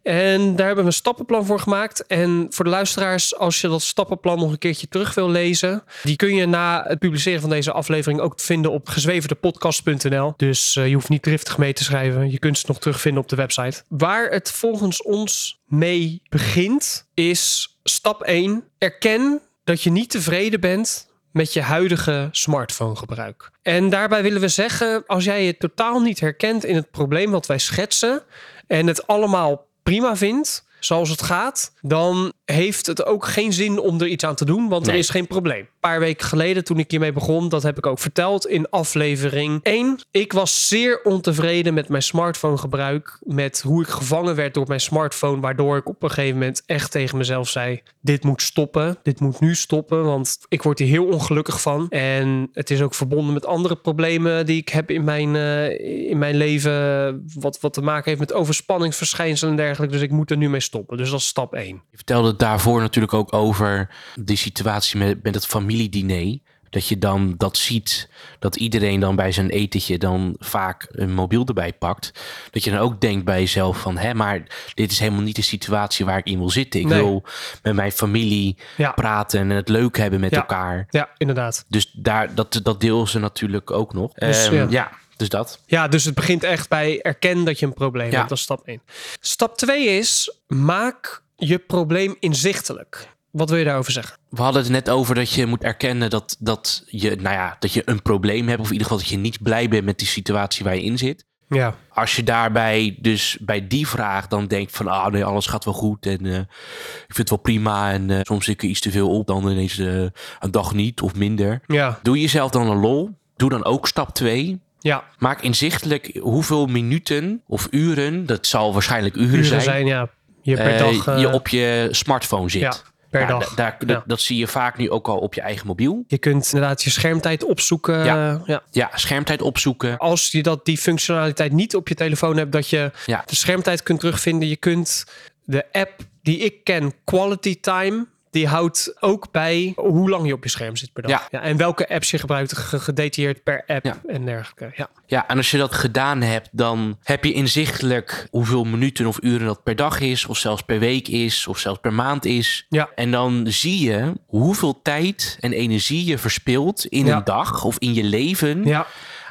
En 0.03 0.57
daar 0.57 0.67
hebben 0.67 0.85
we 0.85 0.91
een 0.91 0.97
stappenplan 0.97 1.47
voor 1.47 1.61
gemaakt. 1.61 2.07
En 2.07 2.47
voor 2.51 2.65
de 2.65 2.71
luisteraars, 2.71 3.37
als 3.37 3.61
je 3.61 3.69
dat 3.69 3.83
stappenplan 3.83 4.39
nog 4.39 4.51
een 4.51 4.59
keertje 4.59 4.89
terug 4.89 5.15
wil 5.15 5.31
lezen, 5.31 5.85
die 6.03 6.17
kun 6.17 6.35
je 6.35 6.47
na 6.47 6.85
het 6.87 6.99
publiceren 6.99 7.41
van 7.41 7.51
deze 7.51 7.73
aflevering 7.73 8.21
ook 8.21 8.41
vinden 8.41 8.71
op 8.71 8.89
gezweverdepodcast.nl. 8.89 10.35
Dus 10.37 10.77
eh, 10.77 10.89
je 10.89 10.95
hoeft 10.95 11.09
niet 11.09 11.23
driftig 11.23 11.59
mee 11.59 11.73
te 11.73 11.85
schrijven. 11.85 12.31
Je 12.31 12.39
kunt 12.39 12.59
ze 12.59 12.65
nog 12.69 12.79
terugvinden 12.79 13.23
op 13.23 13.29
de 13.29 13.37
website. 13.37 13.83
Waar 13.89 14.31
het 14.31 14.51
volgens 14.51 15.03
ons 15.03 15.61
mee 15.67 16.23
begint, 16.29 17.09
is 17.15 17.77
stap 17.83 18.23
1. 18.23 18.65
Erken 18.79 19.41
dat 19.65 19.83
je 19.83 19.91
niet 19.91 20.11
tevreden 20.11 20.61
bent 20.61 21.11
met 21.33 21.53
je 21.53 21.61
huidige 21.61 22.29
smartphonegebruik. 22.31 23.51
En 23.63 23.91
daarbij 23.91 24.23
willen 24.23 24.41
we 24.41 24.49
zeggen, 24.49 25.05
als 25.07 25.25
jij 25.25 25.45
je 25.45 25.57
totaal 25.57 26.01
niet 26.01 26.21
herkent 26.21 26.65
in 26.65 26.75
het 26.75 26.91
probleem 26.91 27.31
wat 27.31 27.47
wij 27.47 27.59
schetsen 27.59 28.23
en 28.67 28.87
het 28.87 29.07
allemaal 29.07 29.67
prima 29.83 30.15
vindt, 30.15 30.65
zoals 30.85 31.11
het 31.11 31.23
gaat, 31.23 31.73
dan 31.81 32.33
heeft 32.45 32.87
het 32.87 33.07
ook 33.07 33.27
geen 33.27 33.53
zin 33.53 33.79
om 33.79 34.01
er 34.01 34.07
iets 34.07 34.25
aan 34.25 34.35
te 34.35 34.45
doen, 34.45 34.69
want 34.69 34.87
er 34.87 34.95
is 34.95 35.11
geen 35.11 35.27
probleem. 35.27 35.61
Een 35.61 35.67
paar 35.81 36.01
weken 36.01 36.27
geleden, 36.27 36.65
toen 36.65 36.79
ik 36.79 36.91
hiermee 36.91 37.13
begon, 37.13 37.49
dat 37.49 37.63
heb 37.63 37.79
ik 37.79 37.87
ook 37.87 37.99
verteld 37.99 38.47
in 38.47 38.71
aflevering 38.71 39.61
1. 39.63 39.99
Ik 40.11 40.33
was 40.33 40.69
zeer 40.69 41.03
ontevreden 41.03 41.75
met 41.75 41.89
mijn 41.89 42.03
smartphonegebruik, 42.03 43.19
met 43.21 43.61
hoe 43.61 43.83
ik 43.83 43.89
gevangen 43.89 44.35
werd 44.35 44.55
door 44.55 44.69
mijn 44.69 44.81
smartphone, 44.81 45.41
waardoor 45.41 45.77
ik 45.77 45.89
op 45.89 46.03
een 46.03 46.11
gegeven 46.11 46.39
moment 46.39 46.63
echt 46.67 46.91
tegen 46.91 47.19
mezelf 47.19 47.49
zei: 47.49 47.83
dit 48.01 48.25
moet 48.25 48.43
stoppen, 48.43 48.99
dit 49.03 49.21
moet 49.21 49.41
nu 49.41 49.55
stoppen, 49.55 50.05
want 50.05 50.39
ik 50.49 50.63
word 50.63 50.79
hier 50.79 50.89
heel 50.89 51.07
ongelukkig 51.07 51.61
van. 51.61 51.89
En 51.89 52.49
het 52.53 52.71
is 52.71 52.83
ook 52.83 52.95
verbonden 52.95 53.35
met 53.35 53.47
andere 53.47 53.77
problemen 53.77 54.47
die 54.47 54.61
ik 54.61 54.69
heb 54.69 54.91
in 54.91 55.05
mijn, 55.05 55.37
eh, 55.37 56.11
in 56.11 56.19
mijn 56.19 56.37
leven, 56.37 57.23
wat, 57.35 57.61
wat 57.61 57.73
te 57.73 57.83
maken 57.83 58.05
heeft 58.05 58.21
met 58.21 58.33
overspanningsverschijnselen 58.33 59.51
en 59.51 59.57
dergelijke. 59.57 59.95
Dus 59.95 60.05
ik 60.05 60.11
moet 60.11 60.31
er 60.31 60.37
nu 60.37 60.49
mee 60.49 60.61
stoppen. 60.61 60.72
Dus 60.87 61.11
dat 61.11 61.21
is 61.21 61.27
stap 61.27 61.55
1. 61.55 61.67
Je 61.91 61.97
vertelde 61.97 62.37
daarvoor 62.37 62.81
natuurlijk 62.81 63.15
ook 63.15 63.33
over 63.33 63.89
die 64.21 64.37
situatie 64.37 64.99
met, 64.99 65.23
met 65.23 65.35
het 65.35 65.47
familiediner. 65.47 66.39
Dat 66.71 66.87
je 66.89 66.99
dan 66.99 67.35
dat 67.37 67.57
ziet, 67.57 68.09
dat 68.39 68.57
iedereen 68.57 69.01
dan 69.01 69.17
bij 69.17 69.33
zijn 69.33 69.51
etentje 69.51 69.99
dan 69.99 70.35
vaak 70.39 70.87
een 70.91 71.15
mobiel 71.15 71.45
erbij 71.47 71.73
pakt. 71.73 72.13
Dat 72.51 72.65
je 72.65 72.71
dan 72.71 72.79
ook 72.81 73.01
denkt 73.01 73.25
bij 73.25 73.39
jezelf 73.41 73.81
van, 73.81 73.99
hè, 73.99 74.15
maar 74.15 74.43
dit 74.75 74.91
is 74.91 74.99
helemaal 74.99 75.23
niet 75.23 75.37
de 75.37 75.43
situatie 75.43 76.05
waar 76.05 76.19
ik 76.19 76.27
in 76.27 76.39
wil 76.39 76.51
zitten. 76.51 76.81
Ik 76.81 76.87
Nee. 76.87 76.99
wil 77.03 77.25
met 77.63 77.75
mijn 77.75 77.93
familie 77.93 78.57
Ja. 78.77 78.91
praten 78.93 79.41
en 79.41 79.51
het 79.51 79.69
leuk 79.69 79.97
hebben 79.97 80.21
met 80.21 80.31
Ja. 80.31 80.37
elkaar. 80.37 80.87
Ja, 80.91 81.09
inderdaad. 81.17 81.65
Dus 81.69 81.91
daar, 81.93 82.35
dat, 82.35 82.61
dat 82.63 82.81
deel 82.81 83.07
ze 83.07 83.19
natuurlijk 83.19 83.71
ook 83.71 83.93
nog. 83.93 84.13
Dus, 84.13 84.49
ja. 84.49 84.67
ja. 84.71 84.91
Dus 85.17 85.29
dat. 85.29 85.61
Ja, 85.67 85.89
dus 85.89 86.05
het 86.05 86.15
begint 86.15 86.43
echt 86.45 86.69
bij 86.69 87.01
erken 87.03 87.45
dat 87.45 87.59
je 87.59 87.67
een 87.67 87.73
probleem 87.75 88.11
Ja. 88.11 88.17
hebt. 88.17 88.29
Dat 88.29 88.39
is 88.39 88.45
stap 88.45 88.63
1. 88.65 88.83
Stap 89.21 89.57
2 89.57 89.85
is 89.99 90.37
maak 90.47 91.23
je 91.37 91.59
probleem 91.59 92.17
inzichtelijk. 92.21 93.09
Wat 93.31 93.49
wil 93.51 93.59
je 93.59 93.65
daarover 93.65 93.93
zeggen? 93.93 94.17
We 94.29 94.43
hadden 94.43 94.63
het 94.63 94.71
net 94.71 94.91
over 94.91 95.15
dat 95.15 95.31
je 95.33 95.47
moet 95.47 95.63
erkennen 95.63 96.11
dat, 96.11 96.37
dat, 96.39 96.83
je, 96.87 97.11
nou 97.17 97.35
ja, 97.35 97.57
dat 97.59 97.73
je 97.73 97.83
een 97.85 98.03
probleem 98.03 98.49
hebt. 98.49 98.61
Of 98.61 98.67
in 98.67 98.73
ieder 98.73 98.87
geval 98.87 99.01
dat 99.03 99.11
je 99.13 99.17
niet 99.19 99.43
blij 99.43 99.69
bent 99.69 99.85
met 99.85 99.99
die 99.99 100.09
situatie 100.09 100.65
waar 100.65 100.75
je 100.75 100.83
in 100.83 100.99
zit. 100.99 101.25
Ja. 101.49 101.75
Als 101.89 102.17
je 102.17 102.23
daarbij 102.23 102.97
dus 103.01 103.37
bij 103.41 103.67
die 103.67 103.89
vraag 103.89 104.29
dan 104.29 104.47
denkt 104.47 104.77
van... 104.77 104.87
ah 104.89 105.13
nee, 105.13 105.25
alles 105.25 105.47
gaat 105.47 105.65
wel 105.65 105.75
goed 105.75 106.07
en 106.07 106.27
eh, 106.27 106.39
ik 106.39 107.05
vind 107.15 107.17
het 107.17 107.29
wel 107.31 107.39
prima... 107.39 107.93
en 107.93 108.11
eh, 108.11 108.19
soms 108.23 108.45
zit 108.45 108.55
ik 108.55 108.63
er 108.63 108.69
iets 108.69 108.81
te 108.81 108.91
veel 108.91 109.11
op, 109.19 109.27
dan 109.27 109.51
ineens 109.51 109.79
eh, 109.79 110.01
een 110.41 110.51
dag 110.51 110.75
niet 110.75 111.01
of 111.01 111.15
minder. 111.15 111.61
Ja. 111.67 111.99
Doe 112.03 112.21
jezelf 112.21 112.51
dan 112.51 112.71
een 112.71 112.81
lol. 112.81 113.11
Doe 113.37 113.51
dan 113.51 113.65
ook 113.65 113.87
stap 113.87 114.15
2. 114.15 114.61
Ja. 114.83 115.05
Maak 115.19 115.41
inzichtelijk 115.43 116.19
hoeveel 116.21 116.67
minuten 116.67 117.43
of 117.47 117.69
uren... 117.71 118.27
dat 118.27 118.47
zal 118.47 118.73
waarschijnlijk 118.73 119.15
uren, 119.17 119.29
Uren 119.31 119.45
zijn... 119.45 119.61
zijn, 119.61 119.87
ja. 119.87 120.09
Je 120.43 120.55
per 120.57 120.73
eh, 120.75 120.79
dag. 120.79 121.07
eh, 121.07 121.21
je 121.21 121.33
op 121.33 121.49
je 121.49 121.89
smartphone 121.91 122.49
zit. 122.51 122.61
ja, 122.61 122.75
per 123.11 123.21
Ja, 123.21 123.27
dag. 123.27 123.49
da- 123.49 123.55
daar, 123.55 123.77
Ja. 123.87 124.03
dat, 124.07 124.21
zie 124.21 124.39
je 124.39 124.47
vaak 124.47 124.79
nu 124.79 124.91
ook 124.91 125.09
al 125.09 125.19
op 125.19 125.35
je 125.35 125.41
eigen 125.41 125.67
mobiel. 125.67 126.05
Je 126.07 126.19
kunt 126.19 126.45
inderdaad 126.53 126.83
je 126.83 126.91
schermtijd 126.91 127.45
opzoeken. 127.45 128.05
Ja. 128.05 128.33
eh, 128.35 128.41
ja. 128.47 128.63
Ja, 128.71 128.91
schermtijd 128.95 129.43
opzoeken. 129.43 129.99
Als 129.99 130.31
je 130.31 130.43
dat, 130.43 130.65
die 130.65 130.79
functionaliteit 130.79 131.53
niet 131.53 131.77
op 131.77 131.89
je 131.89 131.95
telefoon 131.95 132.37
hebt, 132.37 132.53
dat 132.53 132.69
je 132.69 132.91
de 133.27 133.37
schermtijd 133.37 133.83
kunt 133.83 134.01
terugvinden. 134.01 134.49
Je 134.49 134.57
kunt 134.57 135.05
de 135.45 135.65
app 135.73 135.93
die 136.23 136.39
ik 136.39 136.65
ken, 136.65 136.93
Quality 137.05 137.61
Time, 137.61 138.07
die 138.33 138.47
houdt 138.49 138.95
ook 139.01 139.31
bij 139.31 139.73
hoe 139.77 140.11
lang 140.11 140.27
je 140.27 140.33
op 140.33 140.43
je 140.45 140.51
scherm 140.51 140.77
zit 140.77 140.93
per 140.93 141.03
dag. 141.03 141.29
Ja. 141.31 141.43
en 141.43 141.57
welke 141.57 141.89
apps 141.89 142.11
je 142.11 142.19
gebruikt, 142.19 142.57
ge- 142.57 142.81
gedetailleerd 142.81 143.43
per 143.43 143.65
app 143.67 143.85
Ja. 143.85 144.01
en 144.07 144.25
dergelijke. 144.25 144.73
Ja. 144.77 144.89
Ja, 145.07 145.29
en 145.29 145.37
als 145.37 145.51
je 145.51 145.59
dat 145.59 145.75
gedaan 145.75 146.21
hebt, 146.23 146.49
dan 146.53 146.99
heb 147.03 147.25
je 147.25 147.33
inzichtelijk 147.33 148.27
hoeveel 148.31 148.65
minuten 148.65 149.07
of 149.07 149.19
uren 149.23 149.47
dat 149.47 149.63
per 149.63 149.77
dag 149.77 150.01
is, 150.01 150.27
of 150.27 150.39
zelfs 150.39 150.63
per 150.63 150.79
week 150.79 151.09
is, 151.09 151.47
of 151.47 151.59
zelfs 151.59 151.81
per 151.81 151.93
maand 151.93 152.25
is. 152.25 152.67
Ja. 152.69 152.89
En 152.95 153.11
dan 153.11 153.45
zie 153.49 153.81
je 153.91 154.13
hoeveel 154.27 154.81
tijd 154.83 155.37
en 155.41 155.53
energie 155.53 156.05
je 156.05 156.19
verspilt 156.19 156.85
in 156.87 157.07
Ja. 157.07 157.17
een 157.17 157.25
dag 157.25 157.65
of 157.65 157.77
in 157.79 157.95
je 157.95 158.03
leven 158.05 158.65
ja, 158.65 158.87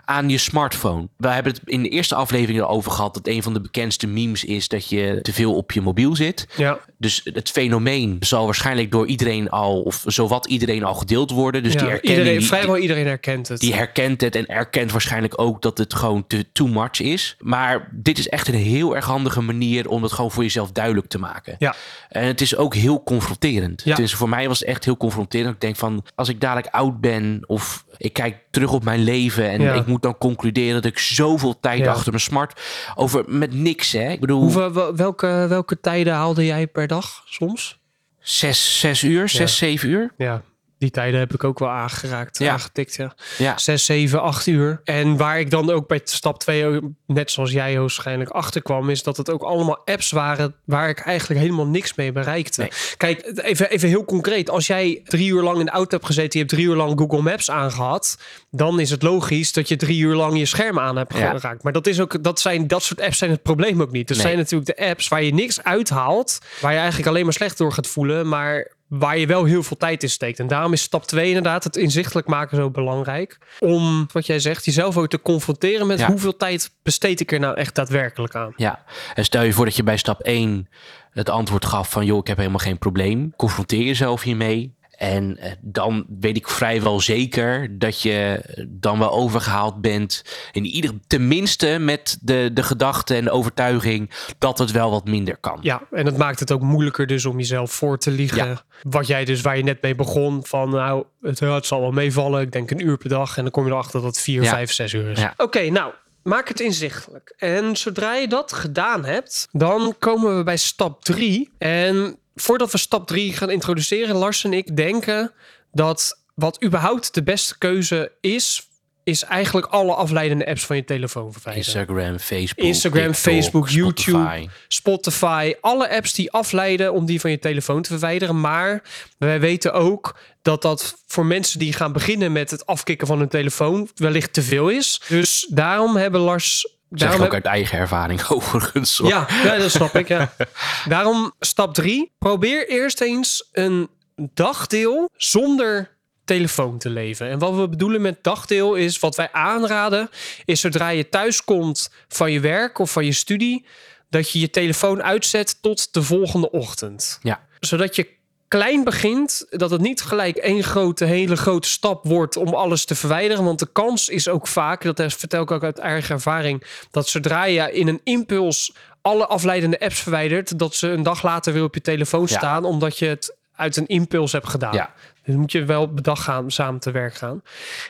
aan 0.05 0.29
je 0.29 0.37
smartphone. 0.37 1.07
We 1.17 1.27
hebben 1.27 1.53
het 1.53 1.61
in 1.65 1.81
de 1.83 1.89
eerste 1.89 2.15
aflevering 2.15 2.59
erover 2.59 2.91
gehad 2.91 3.13
dat 3.13 3.27
een 3.27 3.43
van 3.43 3.53
de 3.53 3.61
bekendste 3.61 4.07
memes 4.07 4.43
is 4.43 4.67
dat 4.67 4.89
je 4.89 5.19
te 5.21 5.33
veel 5.33 5.55
op 5.55 5.71
je 5.71 5.81
mobiel 5.81 6.15
zit. 6.15 6.47
ja. 6.57 6.79
Dus 6.97 7.21
het 7.33 7.49
fenomeen 7.49 8.17
zal 8.19 8.45
waarschijnlijk 8.45 8.91
door 8.91 9.07
iedereen 9.07 9.49
al, 9.49 9.81
of 9.81 10.03
zowat 10.05 10.45
iedereen 10.45 10.83
al 10.83 10.93
gedeeld 10.93 11.31
worden. 11.31 11.63
Dus 11.63 11.73
ja. 11.73 11.79
die 11.79 11.89
erkenning, 11.89 12.17
iedereen, 12.19 12.39
die- 12.39 12.47
vrijwel 12.47 12.77
iedereen 12.77 13.05
herkent 13.05 13.47
het. 13.47 13.59
die 13.59 13.73
herkent 13.73 14.21
het 14.21 14.35
en 14.35 14.45
erkent 14.47 14.91
waarschijnlijk 14.91 15.41
ook 15.41 15.61
dat 15.61 15.77
het 15.77 15.93
gewoon 15.93 16.27
te 16.27 16.45
too 16.51 16.67
much 16.67 16.99
is. 16.99 17.35
Maar 17.39 17.89
dit 17.91 18.17
is 18.17 18.29
echt 18.29 18.47
een 18.47 18.53
heel 18.53 18.95
erg 18.95 19.05
handige 19.05 19.41
manier 19.41 19.89
om 19.89 20.03
het 20.03 20.11
gewoon 20.11 20.31
voor 20.31 20.43
jezelf 20.43 20.71
duidelijk 20.71 21.07
te 21.07 21.19
maken. 21.19 21.55
Ja. 21.59 21.75
En 22.09 22.25
het 22.27 22.41
is 22.41 22.55
ook 22.55 22.75
heel 22.75 23.03
confronterend. 23.03 23.81
Ja. 23.85 23.95
Dus 23.95 24.13
voor 24.13 24.29
mij 24.29 24.47
was 24.47 24.59
het 24.59 24.67
echt 24.67 24.85
heel 24.85 24.97
confronterend. 24.97 25.53
Ik 25.53 25.61
denk 25.61 25.75
van, 25.75 26.03
als 26.15 26.29
ik 26.29 26.41
dadelijk 26.41 26.67
oud 26.75 26.99
ben 27.01 27.43
of 27.47 27.85
ik 27.97 28.13
kijk 28.13 28.37
terug 28.51 28.71
op 28.71 28.83
mijn 28.83 29.03
leven. 29.03 29.49
En 29.49 29.61
Ja. 29.61 29.73
ik 29.73 29.85
moet 29.85 30.00
dan 30.01 30.17
concluderen 30.17 30.73
dat 30.73 30.85
ik 30.91 30.99
zoveel 30.99 31.59
tijd 31.59 31.79
Ja. 31.79 31.91
achter 31.91 32.09
mijn 32.11 32.21
smart 32.23 32.61
over 32.95 33.23
met 33.27 33.53
niks. 33.53 33.91
Hè? 33.91 34.09
Ik 34.11 34.19
bedoel, 34.19 34.41
Hoeveel, 34.41 34.73
wel- 34.73 34.95
welke, 34.95 35.45
welke 35.49 35.79
tijden 35.79 36.13
haalde 36.13 36.45
jij 36.45 36.67
per 36.67 36.87
dag 36.87 37.23
soms? 37.25 37.79
zes, 38.19 38.79
zes 38.79 39.03
uur, 39.03 39.29
zes, 39.29 39.57
zeven 39.57 39.89
uur. 39.89 40.13
Ja, 40.17 40.41
die 40.81 40.91
tijden 40.91 41.19
heb 41.19 41.33
ik 41.33 41.43
ook 41.43 41.59
wel 41.59 41.69
aangeraakt, 41.69 42.37
Ja. 42.37 42.51
aangetikt. 42.51 42.95
Ja. 42.95 43.13
Ja, 43.37 43.57
6, 43.57 43.85
7, 43.85 44.21
8 44.21 44.47
uur. 44.47 44.81
En 44.83 45.17
waar 45.17 45.39
ik 45.39 45.49
dan 45.51 45.69
ook 45.71 45.87
bij 45.87 46.01
stap 46.03 46.39
2, 46.39 46.79
net 47.07 47.31
zoals 47.31 47.51
jij 47.51 47.79
waarschijnlijk 47.79 48.29
achterkwam, 48.29 48.89
is 48.89 49.03
dat 49.03 49.17
het 49.17 49.29
ook 49.29 49.41
allemaal 49.41 49.81
apps 49.85 50.11
waren 50.11 50.55
waar 50.65 50.89
ik 50.89 50.99
eigenlijk 50.99 51.39
helemaal 51.39 51.65
niks 51.67 51.95
mee 51.95 52.11
bereikte. 52.11 52.61
Nee. 52.61 52.69
Kijk, 52.97 53.31
even, 53.43 53.69
even 53.69 53.89
heel 53.89 54.05
concreet. 54.05 54.49
Als 54.49 54.67
jij 54.67 55.01
drie 55.03 55.29
uur 55.31 55.41
lang 55.41 55.59
in 55.59 55.65
de 55.65 55.71
auto 55.71 55.89
hebt 55.95 56.05
gezeten, 56.05 56.31
je 56.31 56.45
hebt 56.45 56.49
drie 56.49 56.65
uur 56.65 56.75
lang 56.75 56.99
Google 56.99 57.21
Maps 57.21 57.51
aangehad, 57.51 58.17
dan 58.51 58.79
is 58.79 58.89
het 58.89 59.01
logisch 59.01 59.53
dat 59.53 59.67
je 59.67 59.75
drie 59.75 59.99
uur 59.99 60.15
lang 60.15 60.37
je 60.37 60.45
scherm 60.45 60.79
aan 60.79 60.95
hebt 60.97 61.17
Ja. 61.17 61.31
geraakt. 61.31 61.63
Maar 61.63 61.73
dat, 61.73 61.87
is 61.87 61.99
ook, 61.99 62.23
dat, 62.23 62.39
zijn, 62.39 62.67
dat 62.67 62.83
soort 62.83 63.01
apps 63.01 63.17
zijn 63.17 63.31
het 63.31 63.41
probleem 63.43 63.81
ook 63.81 63.91
niet. 63.91 64.09
Er 64.09 64.15
Nee. 64.15 64.25
zijn 64.25 64.37
natuurlijk 64.37 64.77
de 64.77 64.85
apps 64.89 65.07
waar 65.07 65.23
je 65.23 65.33
niks 65.33 65.63
uithaalt, 65.63 66.39
waar 66.61 66.71
je 66.71 66.77
eigenlijk 66.77 67.07
alleen 67.09 67.23
maar 67.23 67.33
slecht 67.33 67.57
door 67.57 67.73
gaat 67.73 67.87
voelen, 67.87 68.27
maar 68.27 68.71
waar 68.99 69.17
je 69.17 69.27
wel 69.27 69.43
heel 69.43 69.63
veel 69.63 69.77
tijd 69.77 70.03
in 70.03 70.09
steekt. 70.09 70.39
En 70.39 70.47
daarom 70.47 70.73
is 70.73 70.81
stap 70.81 71.03
2 71.05 71.27
inderdaad 71.27 71.63
het 71.63 71.75
inzichtelijk 71.75 72.27
maken 72.27 72.57
zo 72.57 72.69
belangrijk. 72.69 73.37
Om, 73.59 74.07
wat 74.11 74.25
jij 74.25 74.39
zegt, 74.39 74.65
jezelf 74.65 74.97
ook 74.97 75.07
te 75.07 75.21
confronteren 75.21 75.87
met 75.87 75.99
Ja. 75.99 76.07
hoeveel 76.07 76.37
tijd 76.37 76.71
besteed 76.83 77.19
ik 77.19 77.31
er 77.31 77.39
nou 77.39 77.55
echt 77.55 77.75
daadwerkelijk 77.75 78.35
aan. 78.35 78.53
ja. 78.55 78.83
En 79.13 79.23
stel 79.25 79.43
je 79.43 79.53
voor 79.53 79.65
dat 79.65 79.75
je 79.75 79.83
bij 79.83 79.97
stap 79.97 80.21
1 80.21 80.67
het 81.11 81.29
antwoord 81.29 81.65
gaf 81.65 81.89
van... 81.89 82.05
joh, 82.05 82.17
ik 82.17 82.27
heb 82.27 82.37
helemaal 82.37 82.59
geen 82.59 82.77
probleem. 82.77 83.33
Confronteer 83.35 83.83
jezelf 83.83 84.21
hiermee. 84.21 84.75
En 85.01 85.37
eh, 85.37 85.51
dan 85.61 86.05
weet 86.19 86.35
ik 86.37 86.47
vrijwel 86.47 86.99
zeker 86.99 87.77
dat 87.79 88.01
je 88.01 88.41
dan 88.67 88.99
wel 88.99 89.11
overgehaald 89.11 89.81
bent. 89.81 90.23
In 90.51 90.65
ieder, 90.65 90.91
tenminste 91.07 91.77
met 91.79 92.17
de, 92.21 92.49
de 92.53 92.63
gedachte 92.63 93.15
en 93.15 93.23
de 93.23 93.31
overtuiging 93.31 94.09
dat 94.37 94.57
het 94.57 94.71
wel 94.71 94.91
wat 94.91 95.05
minder 95.05 95.37
kan. 95.37 95.57
Ja, 95.61 95.81
en 95.91 96.05
het 96.05 96.17
maakt 96.17 96.39
het 96.39 96.51
ook 96.51 96.61
moeilijker 96.61 97.07
dus 97.07 97.25
om 97.25 97.37
jezelf 97.37 97.71
voor 97.71 97.97
te 97.97 98.11
liegen. 98.11 98.47
Ja. 98.47 98.63
Wat 98.81 99.07
jij 99.07 99.25
dus, 99.25 99.41
waar 99.41 99.57
je 99.57 99.63
net 99.63 99.81
mee 99.81 99.95
begon, 99.95 100.45
van 100.45 100.69
nou, 100.69 101.05
het, 101.21 101.39
het 101.39 101.65
zal 101.65 101.81
wel 101.81 101.91
meevallen. 101.91 102.41
Ik 102.41 102.51
denk 102.51 102.71
een 102.71 102.85
uur 102.85 102.97
per 102.97 103.09
dag. 103.09 103.37
En 103.37 103.43
dan 103.43 103.51
kom 103.51 103.65
je 103.65 103.71
erachter 103.71 104.01
dat 104.01 104.15
het 104.15 104.19
vier, 104.21 104.43
Ja. 104.43 104.49
vijf, 104.49 104.71
zes 104.71 104.93
uur 104.93 105.09
is. 105.09 105.19
Ja. 105.19 105.33
Oké, 105.37 105.69
nou, 105.69 105.93
maak 106.23 106.47
het 106.47 106.59
inzichtelijk. 106.59 107.33
En 107.37 107.75
zodra 107.77 108.15
je 108.15 108.27
dat 108.27 108.53
gedaan 108.53 109.05
hebt, 109.05 109.47
dan 109.51 109.95
komen 109.99 110.37
we 110.37 110.43
bij 110.43 110.57
stap 110.57 111.03
drie. 111.03 111.49
En 111.57 112.15
voordat 112.35 112.71
we 112.71 112.77
stap 112.77 113.07
drie 113.07 113.33
gaan 113.33 113.49
introduceren, 113.49 114.15
Lars 114.15 114.43
en 114.43 114.53
ik 114.53 114.75
denken 114.75 115.31
dat 115.71 116.19
wat 116.35 116.63
überhaupt 116.63 117.13
de 117.13 117.23
beste 117.23 117.57
keuze 117.57 118.11
is, 118.21 118.65
is 119.03 119.23
eigenlijk 119.23 119.67
alle 119.67 119.93
afleidende 119.93 120.47
apps 120.47 120.65
van 120.65 120.75
je 120.75 120.83
telefoon 120.83 121.31
verwijderen. 121.33 121.67
Instagram, 121.67 122.19
Facebook, 122.19 122.65
Instagram, 122.65 123.11
TikTok, 123.11 123.33
Facebook, 123.33 123.69
YouTube. 123.69 124.17
Spotify. 124.17 124.47
Spotify, 124.67 125.53
alle 125.61 125.89
apps 125.89 126.13
die 126.13 126.31
afleiden 126.31 126.93
om 126.93 127.05
die 127.05 127.19
van 127.19 127.31
je 127.31 127.39
telefoon 127.39 127.81
te 127.81 127.89
verwijderen. 127.89 128.39
Maar 128.39 128.83
wij 129.17 129.39
weten 129.39 129.73
ook 129.73 130.19
dat 130.41 130.61
dat 130.61 131.03
voor 131.07 131.25
mensen 131.25 131.59
die 131.59 131.73
gaan 131.73 131.93
beginnen 131.93 132.31
met 132.31 132.51
het 132.51 132.65
afkicken 132.65 133.07
van 133.07 133.19
hun 133.19 133.29
telefoon 133.29 133.89
wellicht 133.95 134.33
te 134.33 134.41
veel 134.41 134.69
is. 134.69 135.01
Dus 135.07 135.47
daarom 135.49 135.95
hebben 135.95 136.21
Lars. 136.21 136.79
Zeg 136.91 137.09
Daarom 137.09 137.25
ook 137.25 137.33
heb- 137.33 137.45
uit 137.45 137.53
eigen 137.53 137.77
ervaring 137.77 138.27
overigens. 138.29 138.97
hoor. 138.97 139.07
ja, 139.09 139.27
ja, 139.43 139.57
dat 139.57 139.71
snap 139.71 139.95
ik. 139.95 140.07
Ja. 140.07 140.33
Daarom 140.87 141.31
stap 141.39 141.73
drie. 141.73 142.11
Probeer 142.19 142.69
eerst 142.69 143.01
eens 143.01 143.49
een 143.51 143.89
dagdeel 144.33 145.09
zonder 145.15 145.97
telefoon 146.25 146.77
te 146.77 146.89
leven. 146.89 147.29
En 147.29 147.39
wat 147.39 147.55
we 147.55 147.69
bedoelen 147.69 148.01
met 148.01 148.23
dagdeel 148.23 148.75
is 148.75 148.99
wat 148.99 149.15
wij 149.15 149.29
aanraden 149.31 150.09
is 150.45 150.59
zodra 150.59 150.89
je 150.89 151.09
thuis 151.09 151.43
komt 151.43 151.89
van 152.07 152.31
je 152.31 152.39
werk 152.39 152.79
of 152.79 152.91
van 152.91 153.05
je 153.05 153.11
studie 153.13 153.65
dat 154.09 154.31
je 154.31 154.39
je 154.39 154.49
telefoon 154.49 155.03
uitzet 155.03 155.61
tot 155.61 155.93
de 155.93 156.03
volgende 156.03 156.51
ochtend. 156.51 157.19
Ja. 157.21 157.39
Zodat 157.59 157.95
je 157.95 158.07
klein 158.51 158.83
begint, 158.83 159.45
dat 159.49 159.71
het 159.71 159.81
niet 159.81 160.01
gelijk 160.01 160.37
één 160.37 160.63
grote, 160.63 161.05
hele 161.05 161.35
grote 161.35 161.67
stap 161.67 162.05
wordt 162.05 162.37
om 162.37 162.47
alles 162.53 162.85
te 162.85 162.95
verwijderen. 162.95 163.43
Want 163.43 163.59
de 163.59 163.69
kans 163.71 164.09
is 164.09 164.27
ook 164.27 164.47
vaak, 164.47 164.83
dat 164.95 165.13
vertel 165.13 165.41
ik 165.41 165.51
ook 165.51 165.63
uit 165.63 165.77
eigen 165.77 166.15
ervaring, 166.15 166.63
dat 166.91 167.07
zodra 167.07 167.43
je 167.43 167.71
in 167.71 167.87
een 167.87 168.01
impuls 168.03 168.73
alle 169.01 169.27
afleidende 169.27 169.79
apps 169.79 169.99
verwijdert, 169.99 170.59
dat 170.59 170.75
ze 170.75 170.87
een 170.87 171.03
dag 171.03 171.23
later 171.23 171.53
weer 171.53 171.63
op 171.63 171.73
je 171.73 171.81
telefoon 171.81 172.25
Ja. 172.29 172.37
staan, 172.37 172.65
omdat 172.65 172.97
je 172.97 173.05
het 173.05 173.35
uit 173.55 173.75
een 173.77 173.87
impuls 173.87 174.31
hebt 174.31 174.49
gedaan. 174.49 174.73
Ja. 174.73 174.93
Dus 175.23 175.35
moet 175.35 175.51
je 175.51 175.65
wel 175.65 175.93
bedag 175.93 176.23
gaan, 176.23 176.51
samen 176.51 176.79
te 176.79 176.91
werk 176.91 177.13
gaan. 177.15 177.41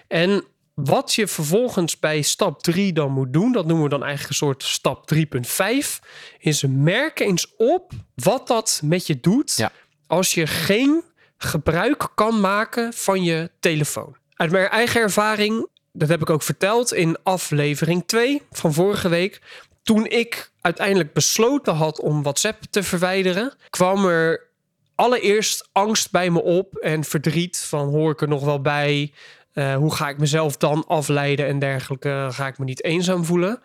En 0.08 0.44
wat 0.74 1.13
je 1.13 1.27
vervolgens 1.27 2.00
bij 2.00 2.22
stap 2.22 2.62
3 2.63 2.94
dan 2.94 3.12
moet 3.12 3.34
doen, 3.34 3.51
dat 3.51 3.65
noemen 3.65 3.84
we 3.84 3.89
dan 3.89 4.03
eigenlijk 4.03 4.30
een 4.30 4.48
soort 4.48 4.63
stap 4.63 5.06
3.5, 5.06 6.00
is 6.39 6.63
merk 6.68 7.20
eens 7.20 7.56
op 7.58 7.91
wat 8.15 8.48
dat 8.48 8.82
met 8.84 9.08
je 9.08 9.20
doet 9.20 9.56
Ja. 9.56 9.72
Als 10.12 10.34
je 10.34 10.48
geen 10.48 11.03
gebruik 11.38 12.08
kan 12.15 12.39
maken 12.39 12.94
van 12.94 13.24
je 13.24 13.51
telefoon. 13.60 14.15
Uit 14.36 14.51
mijn 14.51 14.70
eigen 14.70 15.01
ervaring, 15.01 15.68
dat 15.94 16.10
heb 16.10 16.22
ik 16.22 16.30
ook 16.30 16.44
verteld 16.44 16.94
in 16.94 17.18
aflevering 17.24 18.03
2 18.06 18.41
van 18.51 18.74
vorige 18.74 19.10
week. 19.10 19.41
Toen 19.84 20.06
ik 20.06 20.51
uiteindelijk 20.62 21.13
besloten 21.13 21.74
had 21.74 22.00
om 22.00 22.24
WhatsApp 22.24 22.63
te 22.70 22.84
verwijderen, 22.84 23.53
kwam 23.70 24.06
er 24.06 24.48
allereerst 24.96 25.70
angst 25.72 26.12
bij 26.12 26.30
me 26.30 26.41
op 26.41 26.75
en 26.75 27.03
verdriet 27.03 27.58
van 27.58 27.89
hoor 27.89 28.12
ik 28.12 28.22
er 28.22 28.27
nog 28.27 28.44
wel 28.44 28.62
bij? 28.62 29.13
Eh, 29.53 29.75
hoe 29.75 29.96
ga 29.96 30.10
ik 30.10 30.18
mezelf 30.18 30.58
dan 30.58 30.88
afleiden 30.88 31.48
en 31.48 31.60
dergelijke? 31.60 32.27
Ga 32.32 32.48
ik 32.48 32.58
me 32.58 32.65
niet 32.65 32.84
eenzaam 32.84 33.25
voelen? 33.25 33.62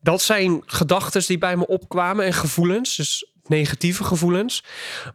Dat 0.00 0.22
zijn 0.22 0.62
gedachten 0.66 1.26
die 1.26 1.38
bij 1.38 1.56
me 1.56 1.66
opkwamen 1.66 2.24
en 2.24 2.32
gevoelens, 2.32 2.96
dus 2.96 3.29
negatieve 3.50 4.04
gevoelens. 4.04 4.64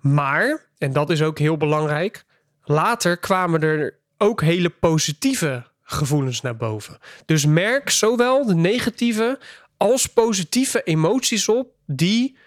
Maar, 0.01 0.65
en 0.77 0.93
dat 0.93 1.09
is 1.09 1.21
ook 1.21 1.39
heel 1.39 1.57
belangrijk, 1.57 2.25
later 2.63 3.17
kwamen 3.17 3.61
er 3.61 3.99
ook 4.17 4.41
hele 4.41 4.69
positieve 4.69 5.65
gevoelens 5.81 6.41
naar 6.41 6.57
boven. 6.57 6.97
Dus 7.25 7.45
merk 7.45 7.89
zowel 7.89 8.45
de 8.45 8.55
negatieve 8.55 9.39
als 9.77 10.05
positieve 10.05 10.83
emoties 10.83 11.49
op 11.49 11.67
die 11.85 12.37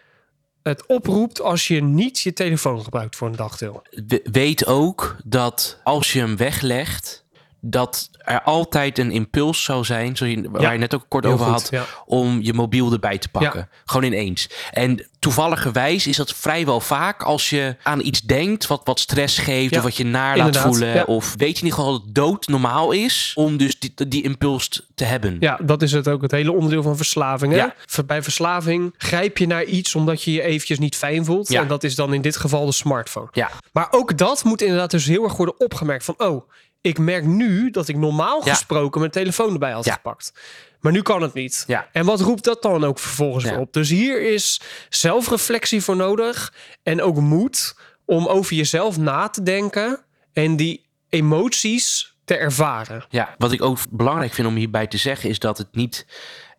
het 0.62 0.86
oproept 0.86 1.40
als 1.40 1.68
je 1.68 1.82
niet 1.82 2.20
je 2.20 2.32
telefoon 2.32 2.82
gebruikt 2.82 3.16
voor 3.16 3.28
een 3.28 3.36
dagdeel. 3.36 3.82
We- 4.06 4.20
weet 4.32 4.66
ook 4.66 5.16
dat 5.24 5.80
als 5.84 6.12
je 6.12 6.18
hem 6.18 6.36
weglegt, 6.36 7.26
dat 7.60 8.10
er 8.18 8.42
altijd 8.42 8.98
een 8.98 9.10
impuls 9.10 9.64
zou 9.64 9.84
zijn, 9.84 10.16
zoals 10.16 10.32
je, 10.32 10.50
waar 10.50 10.62
Ja, 10.62 10.70
je 10.70 10.78
net 10.78 10.94
ook 10.94 11.04
kort 11.08 11.26
over 11.26 11.46
goed, 11.46 11.54
had, 11.54 11.68
ja. 11.70 11.84
om 12.06 12.38
je 12.42 12.52
mobiel 12.52 12.92
erbij 12.92 13.18
te 13.18 13.28
pakken. 13.28 13.68
Gewoon 13.84 14.04
ineens. 14.04 14.50
En 14.70 15.06
toevalligerwijs 15.18 16.06
is 16.06 16.16
dat 16.16 16.34
vrijwel 16.34 16.80
vaak 16.80 17.22
als 17.22 17.50
je 17.50 17.76
aan 17.82 18.00
iets 18.00 18.20
denkt 18.20 18.66
wat 18.66 18.80
wat 18.84 19.00
stress 19.00 19.38
geeft, 19.38 19.76
of 19.76 19.82
wat 19.82 19.96
je 19.96 20.04
naar 20.04 20.36
laat 20.36 20.46
inderdaad, 20.46 20.76
voelen, 20.76 21.06
of 21.06 21.34
weet 21.36 21.58
je 21.58 21.64
ieder 21.64 21.78
geval 21.78 21.92
dat 21.92 22.02
het 22.02 22.14
dood 22.14 22.46
normaal 22.46 22.90
is 22.92 23.32
om 23.34 23.56
dus 23.56 23.78
die, 23.78 24.08
die 24.08 24.22
impuls 24.22 24.86
te 24.94 25.04
hebben. 25.04 25.36
Ja, 25.40 25.58
dat 25.62 25.82
is 25.82 25.92
het 25.92 26.08
ook, 26.08 26.22
het 26.22 26.30
hele 26.30 26.52
onderdeel 26.52 26.82
van 26.82 26.96
verslaving. 26.96 27.52
Hè? 27.52 27.66
Bij 28.06 28.22
verslaving 28.22 28.94
grijp 28.96 29.38
je 29.38 29.46
naar 29.46 29.64
iets 29.64 29.94
omdat 29.94 30.22
je 30.22 30.32
je 30.32 30.42
eventjes 30.42 30.78
niet 30.78 30.96
fijn 30.96 31.24
voelt. 31.24 31.48
Ja. 31.48 31.60
En 31.60 31.68
dat 31.68 31.84
is 31.84 31.94
dan 31.94 32.14
in 32.14 32.22
dit 32.22 32.36
geval 32.36 32.66
de 32.66 32.72
smartphone. 32.72 33.28
Ja. 33.32 33.50
Maar 33.72 33.88
ook 33.90 34.18
dat 34.18 34.44
moet 34.44 34.62
inderdaad 34.62 34.90
dus 34.90 35.06
heel 35.06 35.24
erg 35.24 35.36
worden 35.36 35.60
opgemerkt. 35.60 36.04
Van, 36.04 36.14
oh, 36.18 36.48
ik 36.80 36.98
merk 36.98 37.24
nu 37.24 37.70
dat 37.70 37.88
ik 37.88 37.96
normaal 37.96 38.44
Ja. 38.44 38.54
gesproken 38.54 39.00
mijn 39.00 39.12
telefoon 39.12 39.52
erbij 39.52 39.72
had 39.72 39.84
Ja. 39.84 39.92
gepakt. 39.94 40.32
Maar 40.80 40.92
nu 40.92 41.02
kan 41.02 41.22
het 41.22 41.34
niet. 41.34 41.64
Ja. 41.66 41.88
En 41.92 42.04
wat 42.04 42.20
roept 42.20 42.44
dat 42.44 42.62
dan 42.62 42.84
ook 42.84 42.98
vervolgens 42.98 43.44
weer 43.44 43.58
op? 43.58 43.72
Dus 43.72 43.88
hier 43.88 44.22
is 44.32 44.60
zelfreflectie 44.88 45.82
voor 45.82 45.96
nodig. 45.96 46.52
En 46.82 47.02
ook 47.02 47.16
moed 47.20 47.76
om 48.04 48.26
over 48.26 48.56
jezelf 48.56 48.98
na 48.98 49.28
te 49.28 49.42
denken. 49.42 50.00
En 50.32 50.56
die 50.56 50.86
emoties 51.08 52.16
te 52.24 52.36
ervaren. 52.36 53.04
Ja, 53.08 53.34
wat 53.38 53.52
ik 53.52 53.62
ook 53.62 53.78
belangrijk 53.90 54.32
vind 54.32 54.48
om 54.48 54.54
hierbij 54.56 54.86
te 54.86 54.96
zeggen, 54.96 55.28
is 55.30 55.38
dat 55.38 55.58
het 55.58 55.68
niet 55.74 56.06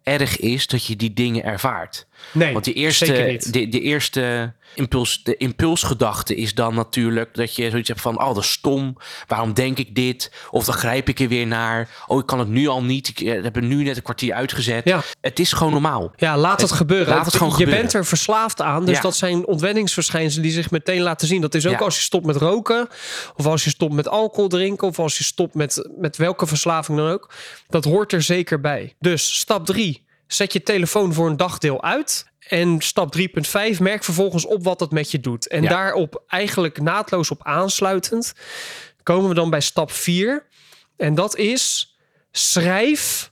erg 0.03 0.37
is 0.39 0.67
dat 0.67 0.85
je 0.85 0.95
die 0.95 1.13
dingen 1.13 1.43
ervaart. 1.43 2.07
Nee, 2.31 2.53
Want 2.53 2.65
die 2.65 2.73
eerste, 2.73 3.37
de, 3.51 3.67
de 3.69 3.81
eerste 3.81 4.53
impuls, 4.75 5.23
de 5.23 5.37
impulsgedachte 5.37 6.35
is 6.35 6.53
dan 6.53 6.75
natuurlijk 6.75 7.35
dat 7.35 7.55
je 7.55 7.69
zoiets 7.69 7.87
hebt 7.87 8.01
van, 8.01 8.19
oh, 8.21 8.27
dat 8.33 8.43
is 8.43 8.51
stom. 8.51 8.97
Waarom 9.27 9.53
denk 9.53 9.77
ik 9.77 9.95
dit? 9.95 10.31
Of 10.51 10.65
dan 10.65 10.73
grijp 10.75 11.09
ik 11.09 11.19
er 11.19 11.27
weer 11.27 11.47
naar. 11.47 11.89
Oh, 12.07 12.19
ik 12.19 12.25
kan 12.25 12.39
het 12.39 12.47
nu 12.47 12.67
al 12.67 12.83
niet. 12.83 13.07
Ik 13.07 13.19
eh, 13.19 13.43
heb 13.43 13.55
er 13.55 13.61
nu 13.63 13.83
net 13.83 13.95
een 13.97 14.03
kwartier 14.03 14.33
uitgezet. 14.33 14.85
Ja. 14.85 15.01
Het 15.21 15.39
is 15.39 15.51
gewoon 15.53 15.71
normaal. 15.73 16.11
Ja, 16.15 16.37
laat 16.37 16.61
het 16.61 16.71
gebeuren. 16.71 17.15
laat 17.15 17.25
het 17.25 17.33
gewoon 17.33 17.49
je 17.49 17.55
gebeuren. 17.55 17.81
bent 17.81 17.93
er 17.93 18.05
verslaafd 18.05 18.61
aan. 18.61 18.85
Dus 18.85 18.95
Ja. 18.95 19.01
dat 19.01 19.15
zijn 19.15 19.47
ontwenningsverschijnselen 19.47 20.43
die 20.43 20.53
zich 20.53 20.71
meteen 20.71 21.01
laten 21.01 21.27
zien. 21.27 21.41
Dat 21.41 21.55
is 21.55 21.65
ook 21.67 21.73
Ja. 21.73 21.85
als 21.85 21.95
je 21.95 22.01
stopt 22.01 22.25
met 22.25 22.35
roken. 22.35 22.87
Of 23.35 23.45
als 23.45 23.63
je 23.63 23.69
stopt 23.69 23.93
met 23.93 24.07
alcohol 24.07 24.47
drinken. 24.49 24.87
Of 24.87 24.99
als 24.99 25.17
je 25.17 25.23
stopt 25.23 25.53
met, 25.53 25.89
met 25.97 26.17
welke 26.17 26.45
verslaving 26.47 26.97
dan 26.97 27.09
ook. 27.09 27.33
Dat 27.69 27.83
hoort 27.83 28.13
er 28.13 28.21
zeker 28.21 28.59
bij. 28.61 28.95
Dus 28.99 29.39
stap 29.39 29.65
3. 29.65 30.07
Zet 30.31 30.53
je 30.53 30.63
telefoon 30.63 31.13
voor 31.13 31.27
een 31.27 31.37
dagdeel 31.37 31.83
uit. 31.83 32.27
En 32.47 32.81
stap 32.81 33.15
3.5. 33.17 33.79
Merk 33.79 34.03
vervolgens 34.03 34.45
op 34.45 34.63
wat 34.63 34.79
dat 34.79 34.91
met 34.91 35.11
je 35.11 35.19
doet. 35.19 35.47
En 35.47 35.63
Ja. 35.63 35.69
daarop 35.69 36.23
eigenlijk 36.27 36.81
naadloos 36.81 37.31
op 37.31 37.43
aansluitend. 37.43 38.33
Komen 39.03 39.29
we 39.29 39.35
dan 39.35 39.49
bij 39.49 39.61
stap 39.61 39.91
4. 39.91 40.45
En 40.97 41.15
dat 41.15 41.35
is 41.37 41.95
schrijf 42.31 43.31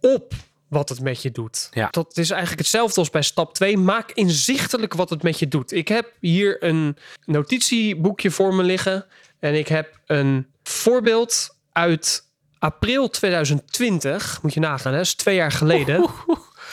op 0.00 0.32
wat 0.68 0.88
het 0.88 1.00
met 1.00 1.22
je 1.22 1.30
doet. 1.30 1.68
Ja. 1.70 1.88
Dat 1.90 2.16
is 2.16 2.30
eigenlijk 2.30 2.60
hetzelfde 2.60 3.00
als 3.00 3.10
bij 3.10 3.22
stap 3.22 3.54
2. 3.54 3.76
Maak 3.76 4.10
inzichtelijk 4.12 4.94
wat 4.94 5.10
het 5.10 5.22
met 5.22 5.38
je 5.38 5.48
doet. 5.48 5.72
Ik 5.72 5.88
heb 5.88 6.12
hier 6.20 6.64
een 6.64 6.96
notitieboekje 7.24 8.30
voor 8.30 8.54
me 8.54 8.62
liggen. 8.62 9.06
En 9.40 9.54
ik 9.54 9.68
heb 9.68 10.00
een 10.06 10.46
voorbeeld 10.62 11.56
uit 11.72 12.23
april 12.64 13.10
2020. 13.10 14.38
Moet 14.42 14.54
je 14.54 14.60
nagaan, 14.60 14.92
hè? 14.92 14.98
dat 14.98 15.06
is 15.06 15.14
twee 15.14 15.34
jaar 15.34 15.52
geleden. 15.52 16.06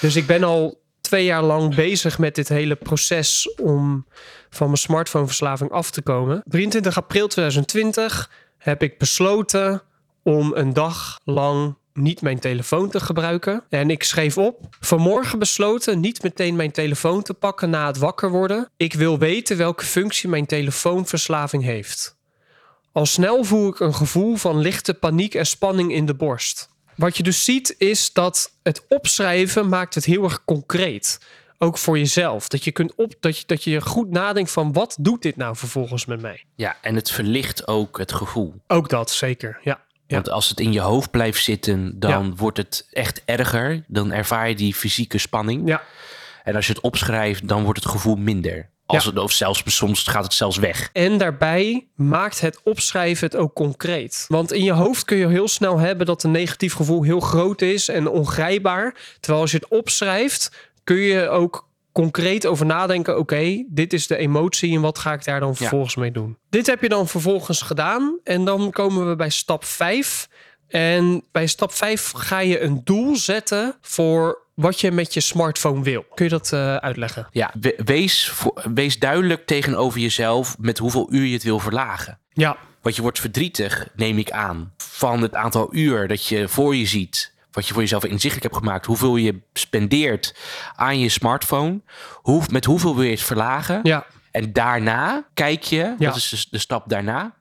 Dus 0.02 0.16
ik 0.16 0.28
ben 0.28 0.44
al 0.44 0.82
twee 1.02 1.26
jaar 1.26 1.44
lang 1.44 1.76
bezig 1.76 2.20
met 2.20 2.36
dit 2.36 2.50
hele 2.50 2.76
proces 2.76 3.54
om 3.62 4.06
van 4.50 4.66
mijn 4.66 4.78
smartphoneverslaving 4.78 5.72
af 5.72 5.92
te 5.92 6.02
komen. 6.02 6.44
23 6.46 6.98
april 6.98 7.28
2020 7.28 8.32
heb 8.58 8.84
ik 8.84 8.98
besloten 8.98 9.82
om 10.24 10.52
een 10.56 10.74
dag 10.74 11.20
lang 11.24 11.76
niet 11.94 12.22
mijn 12.22 12.40
telefoon 12.40 12.90
te 12.90 13.00
gebruiken. 13.00 13.64
En 13.70 13.90
ik 13.90 14.04
schreef 14.04 14.38
op: 14.38 14.76
vanmorgen 14.80 15.40
besloten 15.40 16.00
niet 16.00 16.24
meteen 16.24 16.56
mijn 16.56 16.72
telefoon 16.72 17.22
te 17.22 17.34
pakken 17.34 17.70
na 17.70 17.88
het 17.88 17.98
wakker 17.98 18.30
worden. 18.30 18.70
Ik 18.78 18.94
wil 18.94 19.18
weten 19.18 19.58
welke 19.58 19.86
functie 19.86 20.30
mijn 20.30 20.46
telefoonverslaving 20.46 21.64
heeft. 21.64 22.20
Al 22.92 23.06
snel 23.06 23.44
voel 23.44 23.70
ik 23.70 23.80
een 23.80 23.96
gevoel 23.96 24.36
van 24.36 24.60
lichte 24.60 24.94
paniek 24.94 25.36
en 25.36 25.46
spanning 25.46 25.94
in 25.94 26.06
de 26.06 26.16
borst. 26.16 26.70
Wat 26.96 27.18
je 27.18 27.24
dus 27.24 27.44
ziet 27.44 27.76
is 27.78 28.14
dat 28.14 28.52
het 28.64 28.86
opschrijven 28.88 29.70
maakt 29.70 29.96
het 29.96 30.06
heel 30.06 30.24
erg 30.24 30.46
concreet. 30.46 31.20
Ook 31.58 31.78
voor 31.78 31.98
jezelf. 31.98 32.48
Dat 32.48 32.64
je, 32.64 32.72
kunt 32.72 32.96
op, 32.96 33.14
dat 33.20 33.38
je, 33.38 33.44
dat 33.46 33.64
je 33.64 33.82
goed 33.82 34.10
nadenkt 34.10 34.52
van 34.52 34.74
wat 34.74 34.98
doet 35.00 35.22
dit 35.22 35.36
nou 35.36 35.56
vervolgens 35.56 36.06
met 36.06 36.22
mij? 36.22 36.44
Ja, 36.56 36.78
en 36.82 36.96
het 36.96 37.12
verlicht 37.12 37.68
ook 37.68 37.98
het 37.98 38.12
gevoel. 38.14 38.54
Ook 38.68 38.90
dat, 38.90 39.12
zeker. 39.12 39.60
Ja. 39.64 39.82
Ja. 40.08 40.16
Want 40.16 40.30
als 40.30 40.50
het 40.50 40.60
in 40.60 40.72
je 40.72 40.80
hoofd 40.80 41.12
blijft 41.12 41.44
zitten, 41.44 42.00
dan 42.00 42.36
wordt 42.36 42.58
het 42.58 42.88
echt 42.92 43.22
erger. 43.26 43.84
Dan 43.88 44.12
ervaar 44.12 44.50
je 44.50 44.56
die 44.56 44.74
fysieke 44.74 45.18
spanning. 45.18 45.68
Ja. 45.68 45.84
En 46.44 46.56
als 46.56 46.68
je 46.68 46.74
het 46.74 46.82
opschrijft, 46.82 47.48
dan 47.48 47.64
wordt 47.64 47.84
het 47.84 47.92
gevoel 47.92 48.16
minder. 48.16 48.70
Als 48.92 49.04
Ja. 49.04 49.10
het, 49.10 49.20
of 49.20 49.32
zelfs 49.32 49.64
soms 49.66 50.04
gaat 50.04 50.24
het 50.24 50.34
zelfs 50.34 50.58
weg. 50.58 50.90
En 50.94 51.18
daarbij 51.18 51.88
maakt 51.96 52.42
het 52.42 52.60
opschrijven 52.64 53.26
het 53.26 53.36
ook 53.36 53.54
concreet. 53.54 54.26
Want 54.28 54.52
in 54.54 54.64
je 54.64 54.72
hoofd 54.72 55.06
kun 55.06 55.18
je 55.18 55.28
heel 55.28 55.48
snel 55.48 55.78
hebben 55.80 56.06
dat 56.06 56.24
een 56.24 56.32
negatief 56.32 56.74
gevoel 56.74 57.04
heel 57.04 57.20
groot 57.20 57.62
is 57.62 57.88
en 57.88 58.08
ongrijpbaar. 58.08 58.96
Terwijl 59.20 59.42
als 59.42 59.52
je 59.52 59.58
het 59.58 59.68
opschrijft, 59.68 60.52
kun 60.84 60.96
je 60.98 61.30
ook 61.30 61.70
concreet 61.92 62.46
over 62.46 62.66
nadenken. 62.66 63.18
Oké, 63.18 63.64
dit 63.68 63.94
is 63.94 64.08
de 64.08 64.18
emotie 64.18 64.76
en 64.76 64.82
wat 64.82 65.00
ga 65.00 65.14
ik 65.14 65.24
daar 65.26 65.40
dan 65.40 65.56
vervolgens 65.56 65.96
mee 65.96 66.12
doen? 66.12 66.38
Dit 66.50 66.68
heb 66.68 66.82
je 66.82 66.90
dan 66.90 67.08
vervolgens 67.08 67.62
gedaan. 67.62 68.20
En 68.24 68.46
dan 68.46 68.72
komen 68.72 69.10
we 69.10 69.16
bij 69.16 69.30
stap 69.30 69.66
5. 69.66 70.28
En 70.68 71.24
bij 71.32 71.48
stap 71.48 71.74
5 71.74 72.12
ga 72.16 72.40
je 72.40 72.60
een 72.62 72.82
doel 72.84 73.16
zetten 73.16 73.76
voor 73.82 74.38
wat 74.62 74.80
je 74.82 74.92
met 74.92 75.14
je 75.14 75.20
smartphone 75.20 75.84
wil. 75.84 76.06
Kun 76.16 76.26
je 76.26 76.32
dat 76.32 76.54
eh, 76.54 76.76
uitleggen? 76.76 77.28
Ja, 77.32 77.52
we- 77.60 77.80
wees, 77.86 78.32
wees 78.74 79.00
duidelijk 79.00 79.46
tegenover 79.46 80.00
jezelf 80.00 80.56
met 80.60 80.78
hoeveel 80.78 81.14
uur 81.14 81.26
je 81.26 81.34
het 81.34 81.44
wil 81.44 81.60
verlagen. 81.60 82.20
Ja, 82.34 82.58
Want 82.82 82.96
je 82.96 83.02
wordt 83.02 83.20
verdrietig, 83.20 83.88
neem 83.96 84.18
ik 84.18 84.32
aan, 84.32 84.74
van 84.78 85.22
het 85.22 85.36
aantal 85.36 85.76
uur 85.76 86.08
dat 86.08 86.26
je 86.28 86.48
voor 86.48 86.76
je 86.76 86.86
ziet. 86.86 87.34
Wat 87.52 87.68
je 87.68 87.74
voor 87.74 87.82
jezelf 87.82 88.04
inzichtelijk 88.06 88.44
hebt 88.44 88.64
gemaakt. 88.66 88.86
Hoeveel 88.86 89.16
je 89.16 89.40
spendeert 89.54 90.36
aan 90.76 91.00
je 91.00 91.10
smartphone. 91.10 91.82
Hoe, 92.14 92.44
met 92.52 92.66
hoeveel 92.66 92.96
wil 92.96 93.04
je 93.04 93.12
het 93.12 93.22
verlagen? 93.22 93.80
ja, 93.84 94.06
En 94.32 94.54
daarna 94.54 95.26
kijk 95.34 95.64
je, 95.64 95.78
Ja. 95.78 95.96
dat 95.98 96.16
is 96.16 96.30
dus 96.30 96.50
de 96.50 96.58
stap 96.58 96.90
daarna. 96.90 97.34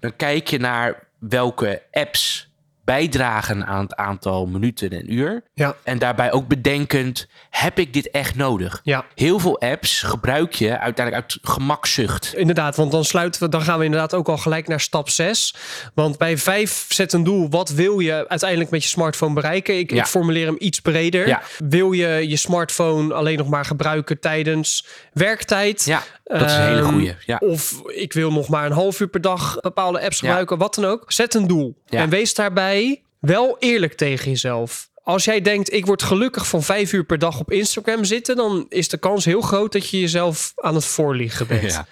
Dan 0.00 0.16
kijk 0.16 0.48
je 0.48 0.58
naar 0.58 1.06
welke 1.18 1.82
apps 1.92 2.45
bijdragen 2.86 3.66
aan 3.66 3.82
het 3.82 3.94
aantal 3.94 4.46
minuten 4.46 4.90
en 4.90 5.12
uur. 5.12 5.42
ja, 5.54 5.74
En 5.82 5.98
daarbij 5.98 6.32
ook 6.32 6.48
bedenkend, 6.48 7.26
heb 7.50 7.78
ik 7.78 7.92
dit 7.92 8.10
echt 8.10 8.34
nodig? 8.36 8.80
ja. 8.84 9.04
Heel 9.14 9.38
veel 9.38 9.60
apps 9.60 10.02
gebruik 10.02 10.52
je 10.54 10.78
uiteindelijk 10.78 11.24
uit 11.32 11.38
gemakzucht. 11.42 12.34
Inderdaad, 12.36 12.76
want 12.76 12.90
dan 12.92 13.04
sluiten 13.04 13.42
we, 13.42 13.48
dan 13.48 13.62
gaan 13.62 13.78
we 13.78 13.84
inderdaad 13.84 14.14
ook 14.14 14.28
al 14.28 14.36
gelijk 14.38 14.68
naar 14.68 14.80
stap 14.80 15.08
6. 15.08 15.54
Want 15.94 16.18
bij 16.18 16.38
5 16.38 16.86
zet 16.88 17.12
een 17.12 17.24
doel. 17.24 17.50
Wat 17.50 17.68
wil 17.70 17.98
je 17.98 18.28
uiteindelijk 18.28 18.70
met 18.70 18.82
je 18.82 18.88
smartphone 18.88 19.34
bereiken? 19.34 19.78
Ik, 19.78 19.90
Ja. 19.90 20.00
ik 20.00 20.06
formuleer 20.06 20.46
hem 20.46 20.56
iets 20.58 20.80
breder. 20.80 21.26
Ja. 21.28 21.42
Wil 21.68 21.92
je 21.92 22.28
je 22.28 22.36
smartphone 22.36 23.14
alleen 23.14 23.38
nog 23.38 23.48
maar 23.48 23.64
gebruiken 23.64 24.20
tijdens 24.20 24.86
werktijd? 25.12 25.84
Ja, 25.84 26.02
dat 26.24 26.40
is 26.42 26.52
een 26.52 26.60
hele 26.62 26.80
Ehm, 26.80 26.88
goeie. 26.92 27.14
Ja. 27.26 27.36
Of 27.38 27.82
ik 27.86 28.12
wil 28.12 28.32
nog 28.32 28.48
maar 28.48 28.66
een 28.66 28.72
half 28.72 29.00
uur 29.00 29.08
per 29.08 29.20
dag 29.20 29.56
bepaalde 29.60 30.00
apps 30.00 30.18
gebruiken, 30.18 30.58
wat 30.58 30.74
dan 30.74 30.84
ook. 30.84 31.12
Zet 31.12 31.34
een 31.34 31.46
doel. 31.46 31.76
En 31.88 32.08
wees 32.08 32.34
daarbij 32.34 32.75
wel 33.20 33.56
eerlijk 33.58 33.94
tegen 33.94 34.30
jezelf. 34.30 34.88
Als 35.02 35.24
jij 35.24 35.40
denkt, 35.40 35.72
ik 35.72 35.86
word 35.86 36.02
gelukkig 36.02 36.48
van 36.48 36.62
vijf 36.62 36.92
uur 36.92 37.04
per 37.04 37.18
dag 37.18 37.40
op 37.40 37.50
Instagram 37.50 38.04
zitten, 38.04 38.36
dan 38.36 38.66
is 38.68 38.88
de 38.88 38.98
kans 38.98 39.24
heel 39.24 39.40
groot 39.40 39.72
dat 39.72 39.90
je 39.90 40.00
jezelf 40.00 40.52
aan 40.56 40.74
het 40.74 40.84
voorliegen 40.84 41.46
bent. 41.46 41.72
Ja. 41.72 41.86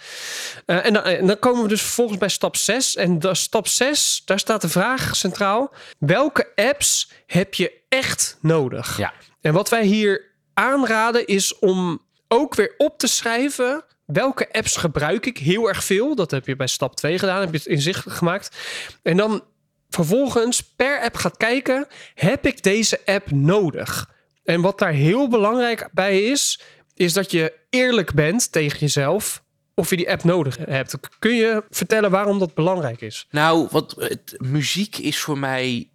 Eh, 0.66 0.87
en, 0.87 0.92
dan, 0.92 1.03
en 1.03 1.27
dan 1.27 1.38
komen 1.38 1.62
we 1.62 1.68
dus 1.68 1.83
vervolgens 1.83 2.18
bij 2.18 2.29
stap 2.29 2.57
6. 2.57 2.97
En 2.97 3.18
de, 3.18 3.35
stap 3.35 3.68
6, 3.68 4.23
daar 4.25 4.38
staat 4.38 4.61
de 4.61 4.68
vraag 4.68 5.16
centraal: 5.16 5.73
welke 5.99 6.49
apps 6.55 7.11
heb 7.27 7.55
je 7.55 7.73
echt 7.88 8.38
nodig? 8.40 8.99
Ja. 8.99 9.12
En 9.40 9.53
wat 9.53 9.68
wij 9.68 9.85
hier 9.85 10.31
aanraden 10.55 11.27
is 11.27 11.59
om 11.59 12.03
ook 12.29 12.55
weer 12.55 12.75
op 12.77 12.99
te 12.99 13.07
schrijven. 13.07 13.85
Welke 14.05 14.53
apps 14.53 14.77
gebruik 14.77 15.27
ik 15.27 15.38
heel 15.38 15.68
erg 15.68 15.85
veel? 15.85 16.14
Dat 16.14 16.31
heb 16.31 16.47
je 16.47 16.57
bij 16.57 16.66
stap 16.66 16.97
2 16.97 17.18
gedaan, 17.18 17.40
heb 17.40 17.51
je 17.51 17.57
het 17.57 17.66
inzichtelijk 17.66 18.16
gemaakt. 18.16 18.57
En 19.03 19.16
dan 19.16 19.44
vervolgens 19.94 20.62
per 20.62 21.00
app 21.00 21.16
gaat 21.16 21.37
kijken: 21.37 21.87
heb 22.14 22.46
ik 22.46 22.62
deze 22.62 23.00
app 23.04 23.30
nodig? 23.30 24.11
En 24.44 24.61
wat 24.61 24.78
daar 24.78 24.92
heel 24.92 25.28
belangrijk 25.28 25.88
bij 25.92 26.22
is, 26.22 26.61
is 26.94 27.12
dat 27.12 27.30
je 27.30 27.52
eerlijk 27.70 28.14
bent 28.14 28.52
tegen 28.52 28.78
jezelf 28.78 29.42
of 29.74 29.90
je 29.90 29.96
die 29.96 30.11
app 30.11 30.24
nodig 30.24 30.57
hebt. 30.57 30.94
Kun 31.18 31.35
je 31.35 31.64
vertellen 31.70 32.11
waarom 32.11 32.38
dat 32.38 32.54
belangrijk 32.54 33.00
is? 33.00 33.26
Nou, 33.30 33.68
wat, 33.70 33.94
het, 33.98 34.35
muziek 34.38 34.96
is 34.98 35.18
voor 35.18 35.38
mij 35.38 35.88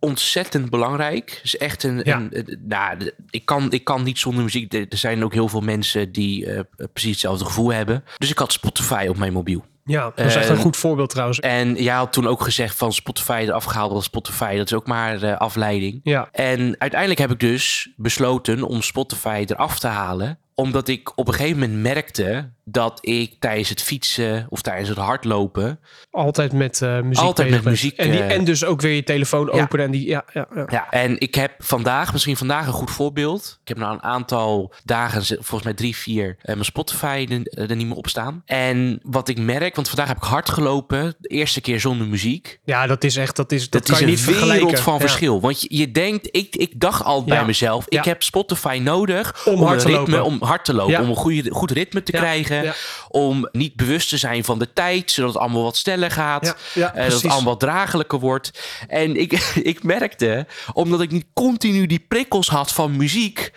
ontzettend 0.00 0.70
belangrijk. 0.70 1.30
Het 1.30 1.44
is 1.44 1.56
echt 1.56 1.82
een. 1.82 2.00
Ja. 2.04 2.16
een, 2.16 2.28
een- 2.38 2.62
nou, 2.66 3.12
ik, 3.30 3.44
kan, 3.44 3.72
ik 3.72 3.84
kan 3.84 4.02
niet 4.02 4.18
zonder 4.18 4.42
muziek. 4.44 4.72
Er 4.74 4.86
zijn 4.90 5.24
ook 5.24 5.32
heel 5.32 5.48
veel 5.48 5.60
mensen 5.60 6.12
die 6.12 6.46
eh, 6.52 6.60
precies 6.92 7.10
hetzelfde 7.10 7.44
gevoel 7.44 7.72
hebben. 7.72 8.04
Dus 8.18 8.30
ik 8.30 8.38
had 8.38 8.52
Spotify 8.52 9.06
op 9.08 9.16
mijn 9.16 9.32
mobiel. 9.32 9.64
Ja, 9.88 10.12
dat 10.14 10.26
is 10.26 10.34
echt 10.34 10.48
een 10.48 10.56
goed 10.56 10.76
voorbeeld 10.76 11.10
trouwens. 11.10 11.40
En 11.40 11.74
jij 11.74 11.94
had 11.94 12.12
toen 12.12 12.26
ook 12.26 12.42
gezegd 12.42 12.76
van 12.76 12.92
Spotify 12.92 13.44
eraf 13.46 13.64
gehaald 13.64 13.92
was 13.92 14.04
Spotify. 14.04 14.56
Dat 14.56 14.66
is 14.66 14.74
ook 14.74 14.86
maar 14.86 15.22
eh, 15.22 15.36
afleiding. 15.36 16.00
Ja, 16.02 16.28
En 16.32 16.74
uiteindelijk 16.78 17.20
heb 17.20 17.30
ik 17.30 17.40
dus 17.40 17.92
besloten 17.96 18.62
om 18.62 18.82
Spotify 18.82 19.44
eraf 19.46 19.78
te 19.78 19.86
halen. 19.86 20.38
Omdat 20.58 20.88
ik 20.88 21.18
op 21.18 21.28
een 21.28 21.34
gegeven 21.34 21.58
moment 21.58 21.80
merkte 21.82 22.50
dat 22.64 22.98
ik 23.00 23.34
tijdens 23.38 23.68
het 23.68 23.82
fietsen 23.82 24.46
of 24.48 24.62
tijdens 24.62 24.88
het 24.88 24.98
hardlopen. 24.98 25.80
altijd 26.10 26.52
met 26.52 26.82
eh, 26.82 27.00
muziek. 27.00 27.24
Altijd 27.24 27.50
met 27.50 27.64
muziek, 27.64 27.96
En, 27.96 28.10
die, 28.10 28.20
eh, 28.22 28.36
en 28.36 28.44
dus 28.44 28.64
ook 28.64 28.80
weer 28.80 28.92
je 28.94 29.02
telefoon 29.02 29.46
Ja. 29.52 29.62
openen. 29.62 29.84
En 29.84 29.90
die, 29.90 30.06
ja, 30.08 30.24
ja, 30.32 30.46
ja. 30.54 30.64
Ja, 30.70 30.90
en 30.90 31.20
ik 31.20 31.34
heb 31.34 31.52
vandaag, 31.58 32.12
misschien 32.12 32.36
vandaag 32.36 32.66
een 32.66 32.72
goed 32.72 32.90
voorbeeld. 32.90 33.58
Ik 33.62 33.68
heb 33.68 33.76
nou 33.78 33.92
een 33.92 34.02
aantal 34.02 34.72
dagen, 34.84 35.24
volgens 35.26 35.62
mij 35.62 35.74
drie, 35.74 35.96
vier, 35.96 36.36
eh, 36.40 36.52
mijn 36.52 36.64
Spotify 36.64 37.26
er, 37.30 37.70
er 37.70 37.76
niet 37.76 37.86
meer 37.86 37.96
op 37.96 38.08
staan. 38.08 38.42
En 38.46 39.00
wat 39.02 39.28
ik 39.28 39.38
merk, 39.38 39.74
want 39.74 39.88
vandaag 39.88 40.08
heb 40.08 40.16
ik 40.16 40.22
hard 40.22 40.48
gelopen. 40.48 41.14
De 41.18 41.28
eerste 41.28 41.60
keer 41.60 41.80
zonder 41.80 42.06
muziek. 42.06 42.58
ja, 42.64 42.86
dat 42.86 43.04
is 43.04 43.16
echt, 43.16 43.36
dat 43.36 43.52
is, 43.52 43.62
dat, 43.70 43.72
Dat 43.72 43.82
kan 43.82 43.92
is 43.94 43.98
je 44.00 44.04
een 44.04 44.10
niet 44.10 44.20
vergelijken. 44.20 44.64
wereld 44.66 44.82
van 44.82 45.00
verschil. 45.00 45.40
Want 45.40 45.60
je, 45.60 45.76
je 45.76 45.92
denkt, 45.92 46.28
ik, 46.30 46.56
ik 46.56 46.80
dacht 46.80 47.04
al 47.04 47.24
bij 47.24 47.44
mezelf, 47.44 47.84
ik 47.88 48.04
heb 48.04 48.22
Spotify 48.22 48.80
nodig 48.82 49.46
Om 49.46 49.62
hard 49.62 49.84
een 49.84 49.90
te 49.90 49.96
ritme, 49.98 50.16
lopen. 50.16 50.24
om 50.32 50.42
hard 50.48 50.64
te 50.64 50.74
lopen, 50.74 50.92
Ja. 50.92 51.00
om 51.02 51.08
een 51.08 51.16
goede, 51.16 51.50
goed 51.50 51.70
ritme 51.70 52.02
te 52.02 52.12
Ja. 52.12 52.18
krijgen, 52.18 52.62
Ja. 52.62 52.74
om 53.08 53.48
niet 53.52 53.76
bewust 53.76 54.08
te 54.08 54.16
zijn 54.16 54.44
van 54.44 54.58
de 54.58 54.72
tijd, 54.72 55.10
zodat 55.10 55.32
het 55.32 55.42
allemaal 55.42 55.62
wat 55.62 55.76
sneller 55.76 56.10
gaat, 56.10 56.44
Ja, 56.46 56.56
ja, 56.74 56.94
eh, 56.94 57.10
dat 57.10 57.22
het 57.22 57.32
allemaal 57.32 57.56
draaglijker 57.56 58.18
wordt. 58.18 58.50
En 58.88 59.16
ik, 59.16 59.32
ik 59.72 59.82
merkte, 59.82 60.46
omdat 60.72 61.00
ik 61.00 61.10
niet 61.10 61.26
continu 61.34 61.86
die 61.86 62.04
prikkels 62.08 62.48
had 62.48 62.72
van 62.72 62.96
muziek, 62.96 63.52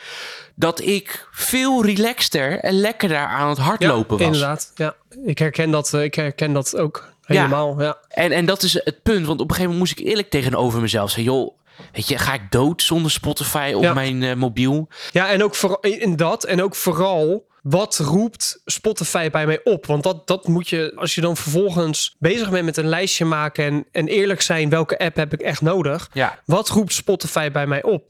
dat 0.56 0.82
ik 0.82 1.28
veel 1.32 1.86
relaxter 1.86 2.60
en 2.60 2.74
lekkerder 2.80 3.18
aan 3.18 3.50
het 3.50 3.58
hardlopen 3.58 4.18
ja, 4.18 4.24
was. 4.24 4.34
Inderdaad, 4.34 4.72
ja. 4.76 4.96
Ik 5.26 5.38
herken 5.38 5.72
dat, 5.72 5.94
eh, 5.94 6.04
ik 6.04 6.16
herken 6.16 6.54
dat 6.54 6.78
ook 6.78 7.10
helemaal. 7.26 7.82
Ja. 7.82 7.98
En, 8.08 8.32
en 8.32 8.46
dat 8.46 8.64
is 8.64 8.74
het 8.74 9.02
punt. 9.04 9.26
Want 9.26 9.40
op 9.40 9.50
een 9.50 9.56
gegeven 9.56 9.72
moment 9.76 9.80
moest 9.80 10.00
ik 10.00 10.06
eerlijk 10.08 10.30
tegenover 10.30 10.82
mezelf 10.82 11.10
zeggen... 11.10 11.34
joh, 11.34 11.58
weet 11.94 12.08
je, 12.08 12.18
ga 12.18 12.34
ik 12.34 12.52
dood 12.52 12.82
zonder 12.82 13.12
Spotify 13.12 13.72
op 13.76 13.84
Ja. 13.84 13.94
mijn 13.94 14.24
eh, 14.24 14.36
mobiel? 14.36 14.88
Ja, 15.12 15.30
en 15.30 15.44
ook 15.44 15.56
vooral 15.56 15.80
in 15.82 16.16
dat. 16.16 16.44
En 16.44 16.64
ook 16.64 16.76
vooral, 16.76 17.48
wat 17.64 17.98
roept 17.98 18.62
Spotify 18.66 19.30
bij 19.30 19.46
mij 19.46 19.60
op? 19.64 19.86
Want 19.86 20.04
dat, 20.04 20.28
dat 20.28 20.48
moet 20.48 20.70
je, 20.70 20.94
als 20.96 21.16
je 21.16 21.22
dan 21.22 21.38
vervolgens 21.38 22.16
bezig 22.20 22.50
bent 22.50 22.66
met 22.66 22.78
een 22.78 22.88
lijstje 22.88 23.26
maken 23.26 23.66
en, 23.66 23.86
en 23.92 24.08
eerlijk 24.08 24.42
zijn, 24.42 24.70
welke 24.70 25.00
app 25.00 25.16
heb 25.16 25.34
ik 25.34 25.42
echt 25.42 25.62
nodig? 25.62 26.10
Ja, 26.14 26.40
Wat 26.46 26.70
roept 26.70 26.94
Spotify 26.94 27.52
bij 27.52 27.68
mij 27.68 27.84
op? 27.84 28.04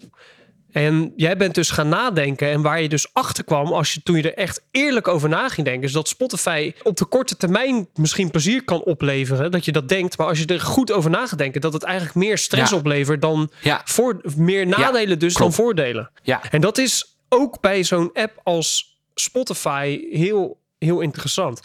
En 0.72 1.14
jij 1.16 1.38
bent 1.38 1.56
dus 1.56 1.70
gaan 1.70 1.90
nadenken. 1.90 2.50
En 2.50 2.62
waar 2.62 2.82
je 2.82 2.90
dus 2.90 3.14
achter 3.14 3.44
kwam, 3.44 3.68
als 3.68 3.94
je, 3.94 4.04
toen 4.04 4.16
je 4.16 4.22
er 4.32 4.34
echt 4.38 4.64
eerlijk 4.72 5.08
over 5.08 5.30
na 5.30 5.50
ging 5.50 5.68
denken, 5.68 5.84
is 5.88 5.92
dat 5.94 6.08
Spotify 6.08 6.74
op 6.84 6.98
de 6.98 7.06
korte 7.06 7.38
termijn 7.38 7.88
misschien 7.94 8.32
plezier 8.32 8.64
kan 8.64 8.84
opleveren. 8.84 9.52
Dat 9.52 9.66
je 9.66 9.72
dat 9.72 9.90
denkt. 9.90 10.18
Maar 10.18 10.28
als 10.28 10.40
je 10.40 10.46
er 10.46 10.62
goed 10.62 10.92
over 10.92 11.10
na 11.10 11.28
gaat 11.28 11.38
denken, 11.38 11.62
dat 11.62 11.74
het 11.74 11.84
eigenlijk 11.84 12.16
meer 12.16 12.38
stress 12.38 12.72
Ja. 12.72 12.78
oplevert 12.78 13.22
dan 13.22 13.52
Ja, 13.62 13.82
voor, 13.86 14.22
meer 14.36 14.68
nadelen 14.68 15.20
dus 15.20 15.34
klopt. 15.34 15.56
dan 15.56 15.66
voordelen. 15.66 16.12
ja, 16.24 16.42
En 16.52 16.62
dat 16.62 16.78
is 16.78 17.16
ook 17.30 17.60
bij 17.62 17.84
zo'n 17.84 18.10
app 18.14 18.40
als 18.44 18.98
Spotify 19.16 20.00
heel, 20.12 20.60
heel 20.80 21.02
interessant. 21.02 21.60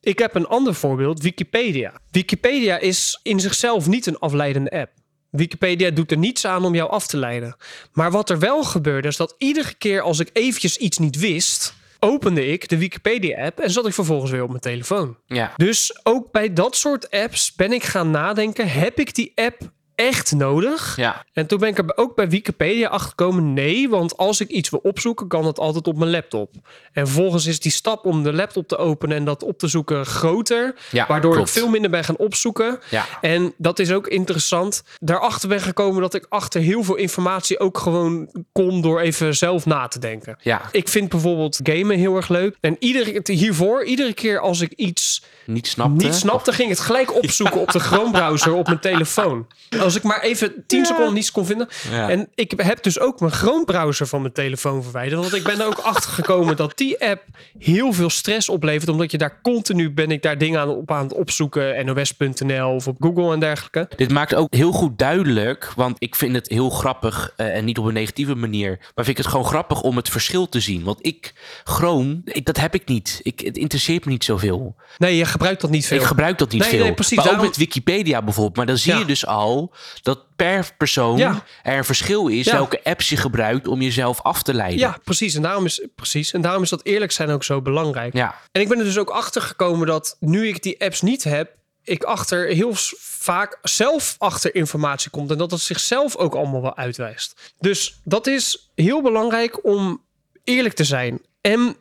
Ik 0.00 0.18
heb 0.18 0.34
een 0.34 0.46
ander 0.46 0.74
voorbeeld, 0.74 1.22
Wikipedia. 1.22 1.92
Wikipedia 2.10 2.78
is 2.78 3.20
in 3.22 3.40
zichzelf 3.40 3.86
niet 3.86 4.06
een 4.06 4.18
afleidende 4.18 4.70
app. 4.70 4.90
Wikipedia 5.32 5.90
doet 5.90 6.10
er 6.10 6.18
niets 6.18 6.46
aan 6.46 6.64
om 6.64 6.74
jou 6.74 6.90
af 6.90 7.06
te 7.06 7.16
leiden. 7.16 7.56
Maar 7.92 8.10
wat 8.10 8.30
er 8.30 8.38
wel 8.38 8.64
gebeurde, 8.64 9.08
is 9.08 9.16
dat 9.16 9.34
iedere 9.38 9.74
keer 9.74 10.00
als 10.00 10.18
ik 10.18 10.30
eventjes 10.32 10.76
iets 10.76 10.98
niet 10.98 11.18
wist, 11.18 11.74
opende 11.98 12.46
ik 12.46 12.68
de 12.68 12.78
Wikipedia-app 12.78 13.58
en 13.60 13.70
zat 13.70 13.86
ik 13.86 13.94
vervolgens 13.94 14.30
weer 14.30 14.42
op 14.42 14.48
mijn 14.48 14.60
telefoon. 14.60 15.16
ja. 15.26 15.52
Dus 15.56 16.00
ook 16.02 16.32
bij 16.32 16.52
dat 16.52 16.76
soort 16.76 17.10
apps 17.10 17.54
ben 17.54 17.72
ik 17.72 17.82
gaan 17.82 18.10
nadenken: 18.10 18.68
heb 18.68 18.98
ik 18.98 19.14
die 19.14 19.32
app 19.34 19.70
echt 19.94 20.32
nodig? 20.32 20.96
ja. 20.96 21.24
En 21.32 21.46
toen 21.46 21.58
ben 21.58 21.68
ik 21.68 21.78
er 21.78 21.96
ook 21.96 22.14
bij 22.14 22.28
Wikipedia 22.28 22.88
achtergekomen. 22.88 23.52
Nee, 23.52 23.88
want 23.88 24.16
als 24.16 24.40
ik 24.40 24.48
iets 24.48 24.70
wil 24.70 24.80
opzoeken, 24.82 25.28
kan 25.28 25.42
dat 25.42 25.58
altijd 25.58 25.86
op 25.86 25.96
mijn 25.96 26.10
laptop. 26.10 26.54
En 26.92 27.06
vervolgens 27.06 27.46
is 27.46 27.60
die 27.60 27.72
stap 27.72 28.04
om 28.04 28.22
de 28.22 28.32
laptop 28.32 28.68
te 28.68 28.76
openen 28.76 29.16
en 29.16 29.24
dat 29.24 29.42
op 29.42 29.58
te 29.58 29.68
zoeken 29.68 30.06
groter. 30.06 30.74
Ja, 30.90 31.06
waardoor 31.06 31.32
klopt. 31.32 31.48
ik 31.48 31.54
veel 31.54 31.68
minder 31.68 31.90
ben 31.90 32.04
gaan 32.04 32.16
opzoeken. 32.16 32.78
Ja. 32.90 33.04
En 33.20 33.54
dat 33.56 33.78
is 33.78 33.92
ook 33.92 34.06
interessant. 34.06 34.82
Daarachter 35.00 35.48
ben 35.48 35.60
gekomen 35.60 36.00
dat 36.00 36.14
ik 36.14 36.26
achter 36.28 36.60
heel 36.60 36.82
veel 36.82 36.96
informatie 36.96 37.58
ook 37.58 37.78
gewoon 37.78 38.30
kom 38.52 38.80
door 38.82 39.00
even 39.00 39.36
zelf 39.36 39.66
na 39.66 39.88
te 39.88 39.98
denken. 39.98 40.36
Ja, 40.40 40.62
Ik 40.72 40.88
vind 40.88 41.08
bijvoorbeeld 41.08 41.60
gamen 41.62 41.98
heel 41.98 42.16
erg 42.16 42.28
leuk. 42.28 42.56
En 42.60 42.76
iedere, 42.78 43.20
hiervoor, 43.24 43.84
iedere 43.84 44.12
keer 44.12 44.40
als 44.40 44.60
ik 44.60 44.72
iets 44.72 45.22
niet 45.46 45.66
snapte. 45.66 46.04
niet 46.04 46.14
snapte, 46.14 46.52
ging 46.52 46.70
ik 46.70 46.76
het 46.76 46.86
gelijk 46.86 47.14
opzoeken 47.14 47.60
op 47.60 47.72
de 47.72 47.78
Chrome 47.78 48.10
browser 48.10 48.52
op 48.52 48.66
mijn 48.66 48.80
telefoon. 48.80 49.46
Als 49.82 49.96
ik 49.96 50.02
maar 50.02 50.20
even 50.20 50.64
10 50.66 50.86
seconden 50.86 51.14
niets 51.14 51.30
kon 51.32 51.46
vinden. 51.46 51.68
Ja. 51.90 52.08
En 52.10 52.28
ik 52.34 52.52
heb 52.56 52.82
dus 52.82 52.98
ook 52.98 53.20
mijn 53.20 53.32
Chrome 53.32 53.64
browser 53.64 54.06
van 54.06 54.20
mijn 54.20 54.32
telefoon 54.32 54.82
verwijderd. 54.82 55.20
Want 55.20 55.34
ik 55.34 55.42
ben 55.42 55.60
er 55.60 55.66
ook 55.66 55.78
achter 55.92 56.10
gekomen 56.10 56.56
dat 56.56 56.76
die 56.78 57.04
app 57.04 57.22
heel 57.58 57.92
veel 57.92 58.10
stress 58.10 58.48
oplevert. 58.48 58.88
Omdat 58.88 59.10
je 59.10 59.18
daar 59.18 59.40
continu 59.42 59.90
ben 59.90 60.10
ik 60.10 60.22
daar 60.22 60.38
dingen 60.38 60.60
aan, 60.60 60.68
op 60.68 60.90
aan 60.90 61.02
het 61.02 61.14
opzoeken. 61.14 61.86
NOS.nl 61.86 62.74
of 62.74 62.86
op 62.88 62.96
Google 63.00 63.32
en 63.32 63.40
dergelijke. 63.40 63.88
Dit 63.96 64.10
maakt 64.10 64.34
ook 64.34 64.54
heel 64.54 64.72
goed 64.72 64.98
duidelijk, 64.98 65.72
want 65.76 65.96
ik 65.98 66.14
vind 66.16 66.34
het 66.34 66.48
heel 66.48 66.70
grappig 66.70 67.32
eh, 67.36 67.56
en 67.56 67.64
niet 67.64 67.78
op 67.78 67.84
een 67.84 67.92
negatieve 67.92 68.34
manier, 68.34 68.76
maar 68.78 69.04
vind 69.04 69.08
ik 69.08 69.16
het 69.16 69.26
gewoon 69.26 69.44
grappig 69.46 69.80
om 69.82 69.96
het 69.96 70.08
verschil 70.08 70.48
te 70.48 70.60
zien. 70.60 70.84
Want 70.84 70.98
ik, 71.06 71.34
Chrome, 71.64 72.20
ik, 72.24 72.44
dat 72.44 72.56
heb 72.56 72.74
ik 72.74 72.86
niet. 72.88 73.20
Ik, 73.22 73.40
het 73.40 73.56
interesseert 73.56 74.04
me 74.04 74.10
niet 74.10 74.24
zoveel. 74.24 74.76
Nee, 74.98 75.16
je 75.16 75.24
gebruikt 75.24 75.60
dat 75.60 75.70
niet 75.70 75.86
veel. 75.86 75.98
Ik 75.98 76.04
gebruik 76.04 76.38
dat 76.38 76.52
niet 76.52 76.60
Nee, 76.60 76.70
veel. 76.70 76.82
nee, 76.84 76.94
precies, 76.94 77.16
maar 77.16 77.24
ook 77.24 77.30
daarom- 77.30 77.48
met 77.48 77.58
Wikipedia 77.58 78.22
bijvoorbeeld. 78.22 78.56
Maar 78.56 78.66
dan 78.66 78.78
zie 78.78 78.92
Ja. 78.92 78.98
je 78.98 79.04
dus 79.04 79.26
al 79.26 79.71
dat 80.02 80.36
per 80.36 80.70
persoon 80.76 81.16
Ja. 81.18 81.44
er 81.62 81.76
een 81.76 81.84
verschil 81.84 82.28
is 82.28 82.44
Ja. 82.46 82.52
welke 82.52 82.84
apps 82.84 83.08
je 83.08 83.16
gebruikt 83.16 83.68
om 83.68 83.82
jezelf 83.82 84.20
af 84.22 84.42
te 84.42 84.54
leiden. 84.54 84.78
Ja, 84.78 84.98
precies. 85.04 85.34
En 85.34 85.42
daarom, 85.42 85.64
is, 85.64 85.86
precies. 85.94 86.32
en 86.32 86.40
daarom 86.40 86.62
is 86.62 86.68
dat 86.68 86.84
eerlijk 86.84 87.12
zijn 87.12 87.30
ook 87.30 87.44
zo 87.44 87.62
belangrijk. 87.62 88.14
Ja. 88.14 88.34
En 88.52 88.60
ik 88.60 88.68
ben 88.68 88.78
er 88.78 88.84
dus 88.84 88.98
ook 88.98 89.10
achter 89.10 89.42
gekomen 89.42 89.86
dat 89.86 90.16
nu 90.20 90.48
ik 90.48 90.62
die 90.62 90.80
apps 90.84 91.00
niet 91.00 91.24
heb, 91.24 91.50
ik 91.84 92.02
achter 92.04 92.46
heel 92.46 92.72
vaak 92.98 93.58
zelf 93.62 94.14
achter 94.18 94.54
informatie 94.54 95.10
komt 95.10 95.30
en 95.30 95.38
dat 95.38 95.50
het 95.50 95.60
zichzelf 95.60 96.16
ook 96.16 96.34
allemaal 96.34 96.62
wel 96.62 96.76
uitwijst. 96.76 97.52
Dus 97.60 98.00
dat 98.04 98.26
is 98.26 98.70
heel 98.74 99.02
belangrijk 99.02 99.64
om 99.64 100.02
eerlijk 100.44 100.74
te 100.74 100.84
zijn. 100.84 101.20
En 101.40 101.76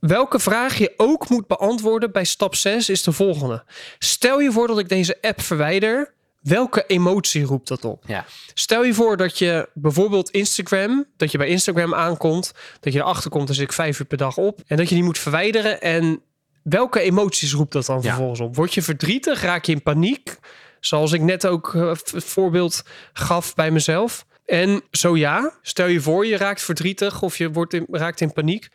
welke 0.00 0.38
vraag 0.38 0.78
je 0.78 0.92
ook 0.96 1.28
moet 1.28 1.46
beantwoorden 1.46 2.12
bij 2.12 2.24
stap 2.24 2.54
6 2.54 2.88
is 2.88 3.02
de 3.02 3.12
volgende. 3.12 3.64
Stel 3.98 4.40
je 4.40 4.52
voor 4.52 4.66
dat 4.66 4.78
ik 4.78 4.88
deze 4.88 5.18
app 5.20 5.40
verwijder. 5.40 6.14
Welke 6.42 6.84
emotie 6.86 7.44
roept 7.44 7.68
dat 7.68 7.84
op? 7.84 8.04
Ja. 8.06 8.24
Stel 8.54 8.84
je 8.84 8.94
voor 8.94 9.16
dat 9.16 9.38
je 9.38 9.68
bijvoorbeeld 9.74 10.30
Instagram, 10.30 11.06
dat 11.16 11.30
je 11.32 11.38
bij 11.38 11.46
Instagram 11.48 11.94
aankomt, 11.94 12.52
dat 12.80 12.92
je 12.92 12.98
erachter 12.98 13.30
komt, 13.30 13.46
daar 13.46 13.56
zit 13.56 13.64
ik 13.64 13.72
vijf 13.72 14.00
uur 14.00 14.06
per 14.06 14.16
dag 14.18 14.36
op, 14.36 14.60
en 14.66 14.76
dat 14.76 14.88
je 14.88 14.94
die 14.94 15.04
moet 15.04 15.18
verwijderen. 15.18 15.80
En 15.80 16.22
welke 16.62 17.00
emoties 17.00 17.52
roept 17.52 17.72
dat 17.72 17.86
dan 17.86 17.96
Ja. 17.96 18.08
vervolgens 18.08 18.40
op? 18.40 18.56
Word 18.56 18.74
je 18.74 18.82
verdrietig? 18.82 19.42
Raak 19.42 19.64
je 19.64 19.72
in 19.72 19.82
paniek? 19.82 20.36
Zoals 20.80 21.12
ik 21.12 21.20
net 21.20 21.46
ook 21.46 21.74
eh, 21.74 21.88
het 21.88 22.24
voorbeeld 22.24 22.82
gaf 23.12 23.54
bij 23.54 23.70
mezelf. 23.70 24.26
En 24.44 24.82
zo 24.90 25.16
ja, 25.16 25.52
stel 25.62 25.86
je 25.86 26.00
voor 26.00 26.26
je 26.26 26.36
raakt 26.36 26.62
verdrietig 26.62 27.22
of 27.22 27.38
je 27.38 27.50
wordt 27.50 27.74
in, 27.74 27.86
raakt 27.90 28.20
in 28.20 28.32
paniek. 28.32 28.68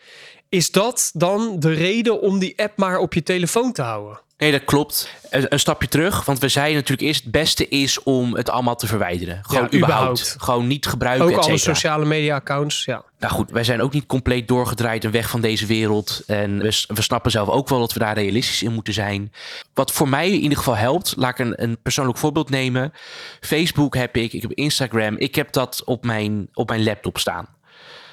Is 0.49 0.71
dat 0.71 1.09
dan 1.13 1.59
de 1.59 1.73
reden 1.73 2.21
om 2.21 2.39
die 2.39 2.59
app 2.61 2.77
maar 2.77 2.97
op 2.97 3.13
je 3.13 3.23
telefoon 3.23 3.71
te 3.71 3.81
houden? 3.81 4.19
Nee, 4.37 4.51
dat 4.51 4.63
klopt. 4.63 5.09
Een, 5.29 5.45
een 5.49 5.59
stapje 5.59 5.87
terug, 5.87 6.25
want 6.25 6.39
we 6.39 6.47
zeiden 6.47 6.75
natuurlijk 6.75 7.07
eerst... 7.07 7.23
het 7.23 7.31
beste 7.31 7.67
is 7.67 8.03
om 8.03 8.35
het 8.35 8.49
allemaal 8.49 8.75
te 8.75 8.87
verwijderen. 8.87 9.39
Gewoon 9.41 9.67
Ja, 9.69 9.77
überhaupt. 9.77 10.19
überhaupt. 10.19 10.35
Gewoon 10.43 10.67
niet 10.67 10.85
gebruiken, 10.87 11.27
Ook 11.27 11.37
alle 11.37 11.57
sociale 11.57 12.05
media 12.05 12.35
accounts, 12.35 12.85
ja. 12.85 13.03
Nou 13.19 13.33
goed, 13.33 13.51
wij 13.51 13.63
zijn 13.63 13.81
ook 13.81 13.93
niet 13.93 14.05
compleet 14.05 14.47
doorgedraaid 14.47 15.03
en 15.03 15.11
weg 15.11 15.29
van 15.29 15.41
deze 15.41 15.65
wereld. 15.65 16.23
En 16.27 16.57
we, 16.57 16.83
we 16.87 17.01
snappen 17.01 17.31
zelf 17.31 17.49
ook 17.49 17.69
wel 17.69 17.79
dat 17.79 17.93
we 17.93 17.99
daar 17.99 18.15
realistisch 18.15 18.63
in 18.63 18.73
moeten 18.73 18.93
zijn. 18.93 19.33
Wat 19.73 19.91
voor 19.91 20.09
mij 20.09 20.31
in 20.31 20.41
ieder 20.41 20.57
geval 20.57 20.75
helpt, 20.75 21.13
laat 21.17 21.39
ik 21.39 21.45
een, 21.45 21.63
een 21.63 21.81
persoonlijk 21.81 22.17
voorbeeld 22.17 22.49
nemen. 22.49 22.93
Facebook 23.39 23.95
heb 23.95 24.15
ik, 24.15 24.33
ik 24.33 24.41
heb 24.41 24.51
Instagram. 24.51 25.17
Ik 25.17 25.35
heb 25.35 25.51
dat 25.51 25.83
op 25.83 26.05
mijn, 26.05 26.49
op 26.53 26.69
mijn 26.69 26.83
laptop 26.83 27.17
staan. 27.17 27.47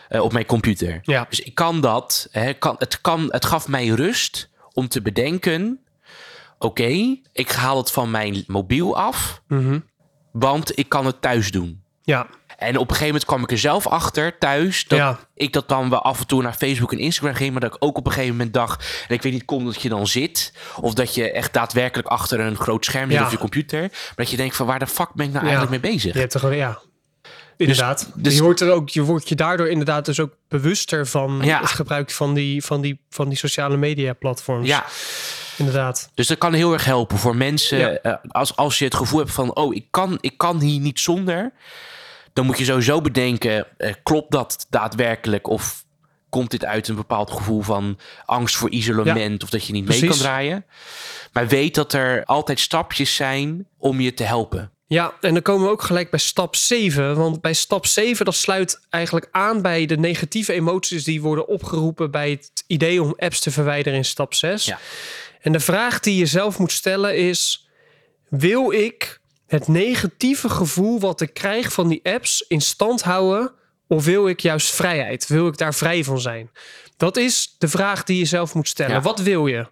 Eh, 0.08 0.20
op 0.20 0.32
mijn 0.32 0.46
computer. 0.46 0.98
Ja. 1.02 1.26
Dus 1.28 1.40
ik 1.40 1.54
kan 1.54 1.80
dat. 1.80 2.28
Hè, 2.30 2.52
kan, 2.52 2.74
het, 2.78 3.00
kan, 3.00 3.26
het 3.28 3.44
gaf 3.44 3.68
mij 3.68 3.86
rust 3.86 4.50
om 4.72 4.88
te 4.88 5.02
bedenken. 5.02 5.80
Oké, 6.58 7.16
ik 7.32 7.50
haal 7.50 7.76
het 7.76 7.90
van 7.90 8.10
mijn 8.10 8.44
mobiel 8.46 8.96
af. 8.96 9.42
Mhm. 9.48 9.78
Want 10.32 10.78
ik 10.78 10.88
kan 10.88 11.06
het 11.06 11.22
thuis 11.22 11.50
doen. 11.50 11.82
Ja, 12.02 12.26
En 12.58 12.76
op 12.76 12.82
een 12.82 12.86
gegeven 12.88 13.06
moment 13.06 13.24
kwam 13.24 13.42
ik 13.42 13.50
er 13.50 13.58
zelf 13.58 13.86
achter 13.86 14.38
thuis 14.38 14.84
dat 14.88 14.98
Ja. 14.98 15.18
ik 15.34 15.52
dat 15.52 15.68
dan 15.68 15.90
wel 15.90 16.02
af 16.02 16.20
en 16.20 16.26
toe 16.26 16.42
naar 16.42 16.52
Facebook 16.52 16.92
en 16.92 16.98
Instagram 16.98 17.34
ging, 17.34 17.52
maar 17.52 17.60
dat 17.60 17.74
ik 17.74 17.84
ook 17.84 17.96
op 17.98 18.06
een 18.06 18.12
gegeven 18.12 18.36
moment 18.36 18.54
dacht, 18.54 19.04
en 19.08 19.14
ik 19.14 19.22
weet 19.22 19.32
niet, 19.32 19.44
kom 19.44 19.64
dat 19.64 19.82
je 19.82 19.88
dan 19.88 20.06
zit, 20.06 20.52
of 20.80 20.94
dat 20.94 21.14
je 21.14 21.30
echt 21.30 21.52
daadwerkelijk 21.52 22.08
achter 22.08 22.40
een 22.40 22.56
groot 22.56 22.84
scherm 22.84 23.10
zit 23.10 23.18
Ja. 23.18 23.24
op 23.24 23.30
je 23.30 23.38
computer, 23.38 23.80
maar 23.80 24.12
dat 24.16 24.30
je 24.30 24.36
denkt 24.36 24.56
van 24.56 24.66
waar 24.66 24.78
de 24.78 24.86
fuck 24.86 25.14
ben 25.14 25.26
ik 25.26 25.32
nou 25.32 25.46
eigenlijk 25.46 25.82
mee 25.82 25.92
bezig? 25.92 26.12
je 26.14 26.18
hebt 26.20 26.34
er 26.34 26.40
gewoon, 26.40 26.56
ja. 26.56 26.78
Inderdaad. 27.56 28.10
dus- 28.14 28.34
je, 28.36 28.42
wordt 28.42 28.60
er 28.60 28.70
ook, 28.72 28.88
je 28.88 29.02
wordt 29.02 29.28
je 29.28 29.34
daardoor 29.34 29.68
inderdaad 29.68 30.04
dus 30.04 30.20
ook 30.20 30.32
bewuster 30.48 31.06
van 31.06 31.42
het 31.42 31.70
gebruik 31.70 32.10
van 32.10 32.34
die, 32.34 32.64
van, 32.64 32.80
die, 32.80 33.00
van 33.10 33.28
die 33.28 33.38
sociale 33.38 33.76
media 33.76 34.12
platforms. 34.12 34.66
Ja, 34.68 34.84
Inderdaad. 35.56 36.10
dus 36.14 36.26
dat 36.26 36.38
kan 36.38 36.52
heel 36.52 36.72
erg 36.72 36.84
helpen 36.84 37.18
voor 37.18 37.36
mensen. 37.36 37.78
Ja. 37.78 37.88
eh, 37.90 38.14
als, 38.28 38.56
als 38.56 38.78
je 38.78 38.84
het 38.84 38.94
gevoel 38.94 39.18
hebt 39.18 39.32
van, 39.32 39.54
oh, 39.56 39.74
ik 39.74 39.86
kan, 39.90 40.18
ik 40.20 40.38
kan 40.38 40.60
hier 40.60 40.80
niet 40.80 41.00
zonder, 41.00 41.52
dan 42.34 42.46
moet 42.46 42.58
je 42.58 42.64
sowieso 42.64 43.00
bedenken, 43.00 43.66
eh, 43.76 43.94
klopt 44.02 44.30
dat 44.30 44.66
daadwerkelijk 44.70 45.48
of 45.48 45.84
komt 46.28 46.50
dit 46.50 46.64
uit 46.64 46.88
een 46.88 46.94
bepaald 46.94 47.30
gevoel 47.30 47.62
van 47.62 47.98
angst 48.24 48.56
voor 48.56 48.70
isolement 48.70 49.42
of 49.42 49.50
dat 49.50 49.66
je 49.66 49.72
niet 49.72 49.88
mee 49.88 49.98
Precies. 49.98 50.16
kan 50.16 50.26
draaien? 50.26 50.64
Maar 51.32 51.48
weet 51.48 51.74
dat 51.74 51.92
er 51.92 52.24
altijd 52.24 52.60
stapjes 52.60 53.14
zijn 53.14 53.66
om 53.78 54.00
je 54.00 54.14
te 54.14 54.22
helpen. 54.24 54.72
Ja, 54.86 55.14
en 55.20 55.32
dan 55.32 55.42
komen 55.42 55.66
we 55.66 55.72
ook 55.72 55.82
gelijk 55.82 56.10
bij 56.10 56.18
stap 56.18 56.56
7. 56.56 57.16
Want 57.16 57.40
bij 57.40 57.52
stap 57.52 57.86
7, 57.86 58.24
dat 58.24 58.34
sluit 58.34 58.86
eigenlijk 58.90 59.28
aan 59.30 59.62
bij 59.62 59.86
de 59.86 59.96
negatieve 59.96 60.52
emoties 60.52 61.04
die 61.04 61.22
worden 61.22 61.48
opgeroepen 61.48 62.10
bij 62.10 62.30
het 62.30 62.64
idee 62.66 63.02
om 63.02 63.14
apps 63.16 63.40
te 63.40 63.50
verwijderen 63.50 63.98
in 63.98 64.04
stap 64.04 64.34
6. 64.34 64.64
Ja. 64.64 64.78
En 65.40 65.52
de 65.52 65.60
vraag 65.60 66.00
die 66.00 66.16
je 66.16 66.26
zelf 66.26 66.58
moet 66.58 66.72
stellen 66.72 67.16
is: 67.16 67.68
wil 68.28 68.72
ik 68.72 69.20
het 69.54 69.68
negatieve 69.68 70.48
gevoel 70.48 71.00
wat 71.00 71.20
ik 71.20 71.34
krijg 71.34 71.72
van 71.72 71.88
die 71.88 72.00
apps 72.02 72.44
in 72.48 72.60
stand 72.60 73.02
houden? 73.02 73.52
Of 73.88 74.04
wil 74.04 74.28
ik 74.28 74.40
juist 74.40 74.74
vrijheid? 74.74 75.26
Wil 75.26 75.46
ik 75.46 75.56
daar 75.56 75.74
vrij 75.74 76.04
van 76.04 76.20
zijn? 76.20 76.50
Dat 76.96 77.16
is 77.16 77.54
de 77.58 77.68
vraag 77.68 78.04
die 78.04 78.18
je 78.18 78.24
zelf 78.24 78.54
moet 78.54 78.68
stellen. 78.68 78.94
Ja. 78.94 79.00
Wat 79.00 79.20
wil 79.20 79.46
je? 79.46 79.66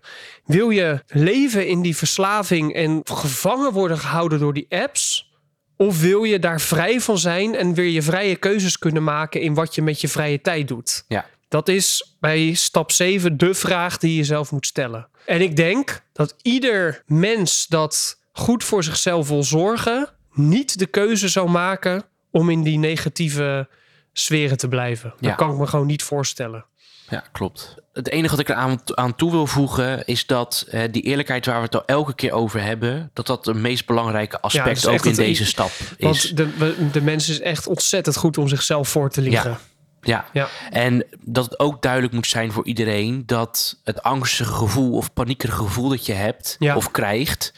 Wil 0.45 0.71
je 0.71 1.03
leven 1.07 1.69
in 1.69 1.83
die 1.83 1.97
verslaving 1.97 2.75
en 2.75 3.01
gevangen 3.05 3.73
worden 3.73 3.99
gehouden 3.99 4.39
door 4.39 4.55
die 4.55 4.67
apps? 4.69 5.31
Of 5.77 6.01
wil 6.01 6.25
je 6.25 6.39
daar 6.39 6.61
vrij 6.61 7.01
van 7.01 7.19
zijn 7.19 7.55
en 7.55 7.75
weer 7.75 7.91
je 7.91 8.03
vrije 8.03 8.37
keuzes 8.37 8.79
kunnen 8.79 9.05
maken 9.05 9.41
in 9.41 9.55
wat 9.55 9.75
je 9.75 9.83
met 9.83 10.01
je 10.01 10.09
vrije 10.09 10.41
tijd 10.41 10.69
doet? 10.69 11.05
Ja. 11.09 11.27
Dat 11.49 11.69
is 11.69 12.17
bij 12.21 12.55
stap 12.55 12.93
7 12.93 13.37
de 13.37 13.55
vraag 13.55 13.99
die 13.99 14.17
je 14.17 14.25
zelf 14.25 14.51
moet 14.53 14.67
stellen. 14.67 15.09
En 15.27 15.41
ik 15.41 15.57
denk 15.57 16.03
dat 16.13 16.35
ieder 16.43 17.03
mens 17.07 17.67
dat 17.67 18.21
goed 18.33 18.65
voor 18.65 18.85
zichzelf 18.85 19.29
wil 19.29 19.43
zorgen, 19.43 20.09
niet 20.33 20.79
de 20.79 20.87
keuze 20.87 21.29
zou 21.29 21.51
maken 21.51 22.03
om 22.31 22.51
in 22.51 22.63
die 22.63 22.79
negatieve 22.79 23.69
sferen 24.13 24.57
te 24.57 24.69
blijven. 24.69 25.15
Ja. 25.19 25.29
Dat 25.29 25.37
kan 25.37 25.51
ik 25.51 25.57
me 25.59 25.67
gewoon 25.67 25.87
niet 25.87 26.03
voorstellen. 26.03 26.65
Ja, 27.09 27.25
klopt. 27.33 27.75
Het 27.93 28.09
enige 28.09 28.31
wat 28.31 28.39
ik 28.41 28.49
er 28.49 28.55
aan, 28.55 28.81
aan 28.95 29.15
toe 29.17 29.31
wil 29.31 29.47
voegen 29.47 30.07
is 30.07 30.27
dat 30.27 30.67
die 30.91 31.03
eerlijkheid 31.03 31.47
waar 31.47 31.57
we 31.57 31.63
het 31.63 31.75
al 31.75 31.87
elke 31.87 32.15
keer 32.15 32.33
over 32.33 32.63
hebben, 32.63 33.11
dat 33.13 33.27
dat 33.27 33.45
het 33.45 33.57
meest 33.57 33.87
belangrijke 33.87 34.41
aspect 34.41 34.87
ook 34.87 35.05
in 35.05 35.15
deze 35.15 35.45
stap 35.45 35.71
is. 35.97 36.05
Want 36.05 36.37
de, 36.37 36.91
de 36.93 37.01
mens 37.01 37.29
is 37.29 37.41
echt 37.41 37.67
ontzettend 37.67 38.17
goed 38.17 38.39
om 38.39 38.49
zichzelf 38.49 38.89
voor 38.89 39.11
te 39.11 39.21
liegen. 39.21 39.59
Ja. 40.01 40.25
Ja. 40.33 40.49
En 40.71 41.05
dat 41.21 41.45
het 41.45 41.59
ook 41.59 41.83
duidelijk 41.83 42.13
moet 42.13 42.27
zijn 42.27 42.53
voor 42.53 42.67
iedereen 42.67 43.23
dat 43.27 43.81
het 43.85 44.03
angstige 44.03 44.53
gevoel 44.53 44.97
of 44.97 45.13
paniekerige 45.13 45.63
gevoel 45.63 45.89
dat 45.89 46.07
je 46.07 46.13
hebt 46.13 46.57
Ja. 46.59 46.77
of 46.77 46.91
krijgt, 46.91 47.53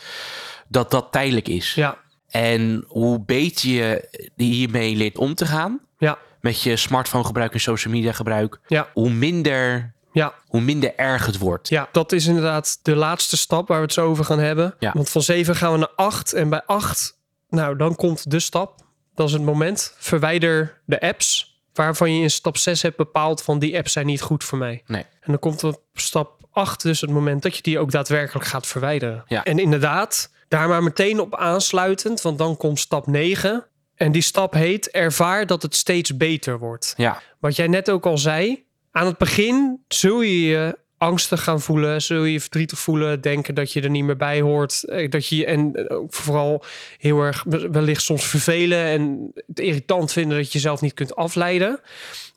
dat 0.74 0.90
dat 0.90 1.08
tijdelijk 1.10 1.48
is. 1.48 1.74
Ja, 1.74 1.98
En 2.28 2.84
hoe 2.88 3.24
beter 3.24 3.68
je 3.68 4.08
hiermee 4.36 4.96
leert 4.96 5.18
om 5.18 5.34
te 5.34 5.46
gaan, 5.46 5.80
ja, 5.98 6.18
met 6.40 6.62
je 6.62 6.76
smartphone 6.76 7.24
gebruik 7.24 7.52
en 7.52 7.60
social 7.60 7.94
media 7.94 8.12
gebruik, 8.12 8.60
ja, 8.66 8.88
hoe 8.92 9.10
minder, 9.10 9.94
ja. 10.12 10.34
hoe 10.46 10.60
minder 10.60 10.94
erg 10.96 11.26
het 11.26 11.38
wordt. 11.38 11.68
Ja, 11.68 11.88
dat 11.92 12.12
is 12.12 12.26
inderdaad 12.26 12.78
de 12.82 12.96
laatste 12.96 13.36
stap 13.36 13.68
waar 13.68 13.78
we 13.78 13.84
het 13.84 13.92
zo 13.92 14.06
over 14.06 14.24
gaan 14.24 14.38
hebben. 14.38 14.74
Ja. 14.78 14.92
Want 14.94 15.10
van 15.10 15.22
7 15.22 15.56
gaan 15.56 15.72
we 15.72 15.78
naar 15.78 15.92
8. 15.96 16.32
En 16.32 16.48
bij 16.48 16.62
8, 16.66 17.18
nou, 17.48 17.76
dan 17.76 17.94
komt 17.94 18.30
de 18.30 18.40
stap. 18.40 18.82
Dat 19.14 19.26
is 19.26 19.32
het 19.32 19.42
moment. 19.42 19.94
Verwijder 19.98 20.80
de 20.84 21.00
apps 21.00 21.60
waarvan 21.72 22.14
je 22.14 22.22
in 22.22 22.30
stap 22.30 22.56
6 22.56 22.82
hebt 22.82 22.96
bepaald 22.96 23.42
van 23.42 23.58
die 23.58 23.76
apps 23.76 23.92
zijn 23.92 24.06
niet 24.06 24.20
goed 24.22 24.44
voor 24.44 24.58
mij. 24.58 24.82
Nee. 24.86 25.02
En 25.02 25.30
dan 25.30 25.38
komt 25.38 25.64
op 25.64 25.80
stap 25.94 26.44
8 26.54 26.82
dus 26.82 27.00
het 27.00 27.10
moment 27.10 27.42
dat 27.42 27.56
je 27.56 27.62
die 27.62 27.78
ook 27.78 27.90
daadwerkelijk 27.90 28.46
gaat 28.46 28.66
verwijderen. 28.66 29.24
Ja. 29.26 29.44
En 29.44 29.58
inderdaad, 29.58 30.32
daar 30.48 30.68
maar 30.68 30.82
meteen 30.82 31.20
op 31.20 31.36
aansluitend, 31.36 32.20
want 32.22 32.38
dan 32.38 32.56
komt 32.56 32.78
stap 32.78 33.06
9. 33.06 33.66
En 33.94 34.12
die 34.12 34.22
stap 34.22 34.52
heet 34.52 34.90
ervaar 34.90 35.46
dat 35.46 35.62
het 35.62 35.74
steeds 35.74 36.16
beter 36.16 36.58
wordt. 36.58 36.94
Ja, 36.96 37.22
Wat 37.38 37.56
jij 37.56 37.66
net 37.66 37.90
ook 37.90 38.06
al 38.06 38.18
zei, 38.18 38.64
aan 38.90 39.06
het 39.06 39.18
begin 39.18 39.84
zul 39.88 40.20
je 40.20 40.40
je 40.40 40.78
angstig 40.98 41.42
gaan 41.42 41.60
voelen, 41.60 42.02
zul 42.02 42.24
je 42.24 42.32
je 42.32 42.40
verdrietig 42.40 42.78
voelen, 42.78 43.20
denken 43.20 43.54
dat 43.54 43.72
je 43.72 43.80
er 43.80 43.90
niet 43.90 44.04
meer 44.04 44.16
bij 44.16 44.40
hoort, 44.40 44.84
eh, 44.84 45.10
dat 45.10 45.28
je 45.28 45.46
en 45.46 45.90
ook 45.90 46.14
vooral 46.14 46.64
heel 46.98 47.20
erg 47.20 47.44
wellicht 47.70 48.02
soms 48.02 48.26
vervelen 48.26 48.84
en 48.84 49.32
het 49.46 49.60
irritant 49.60 50.12
vinden 50.12 50.36
dat 50.36 50.46
je 50.46 50.52
jezelf 50.52 50.80
niet 50.80 50.94
kunt 50.94 51.16
afleiden. 51.16 51.80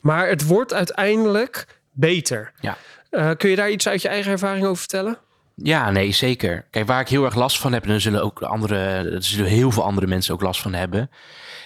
Maar 0.01 0.29
het 0.29 0.45
wordt 0.45 0.73
uiteindelijk 0.73 1.81
beter. 1.91 2.51
ja. 2.61 2.77
Eh, 3.09 3.31
kun 3.37 3.49
je 3.49 3.55
daar 3.55 3.71
iets 3.71 3.87
uit 3.87 4.01
je 4.01 4.07
eigen 4.07 4.31
ervaring 4.31 4.65
over 4.65 4.77
vertellen? 4.77 5.17
Ja, 5.63 5.91
nee, 5.91 6.11
zeker. 6.11 6.65
Kijk, 6.71 6.87
waar 6.87 7.01
ik 7.01 7.07
heel 7.07 7.25
erg 7.25 7.35
last 7.35 7.59
van 7.59 7.73
heb, 7.73 7.83
en 7.83 7.89
er 7.89 8.01
zullen 8.01 8.23
ook 8.23 8.41
andere, 8.41 8.75
er 8.75 9.23
zullen 9.23 9.51
heel 9.51 9.71
veel 9.71 9.83
andere 9.83 10.07
mensen 10.07 10.33
ook 10.33 10.41
last 10.41 10.61
van 10.61 10.73
hebben, 10.73 11.09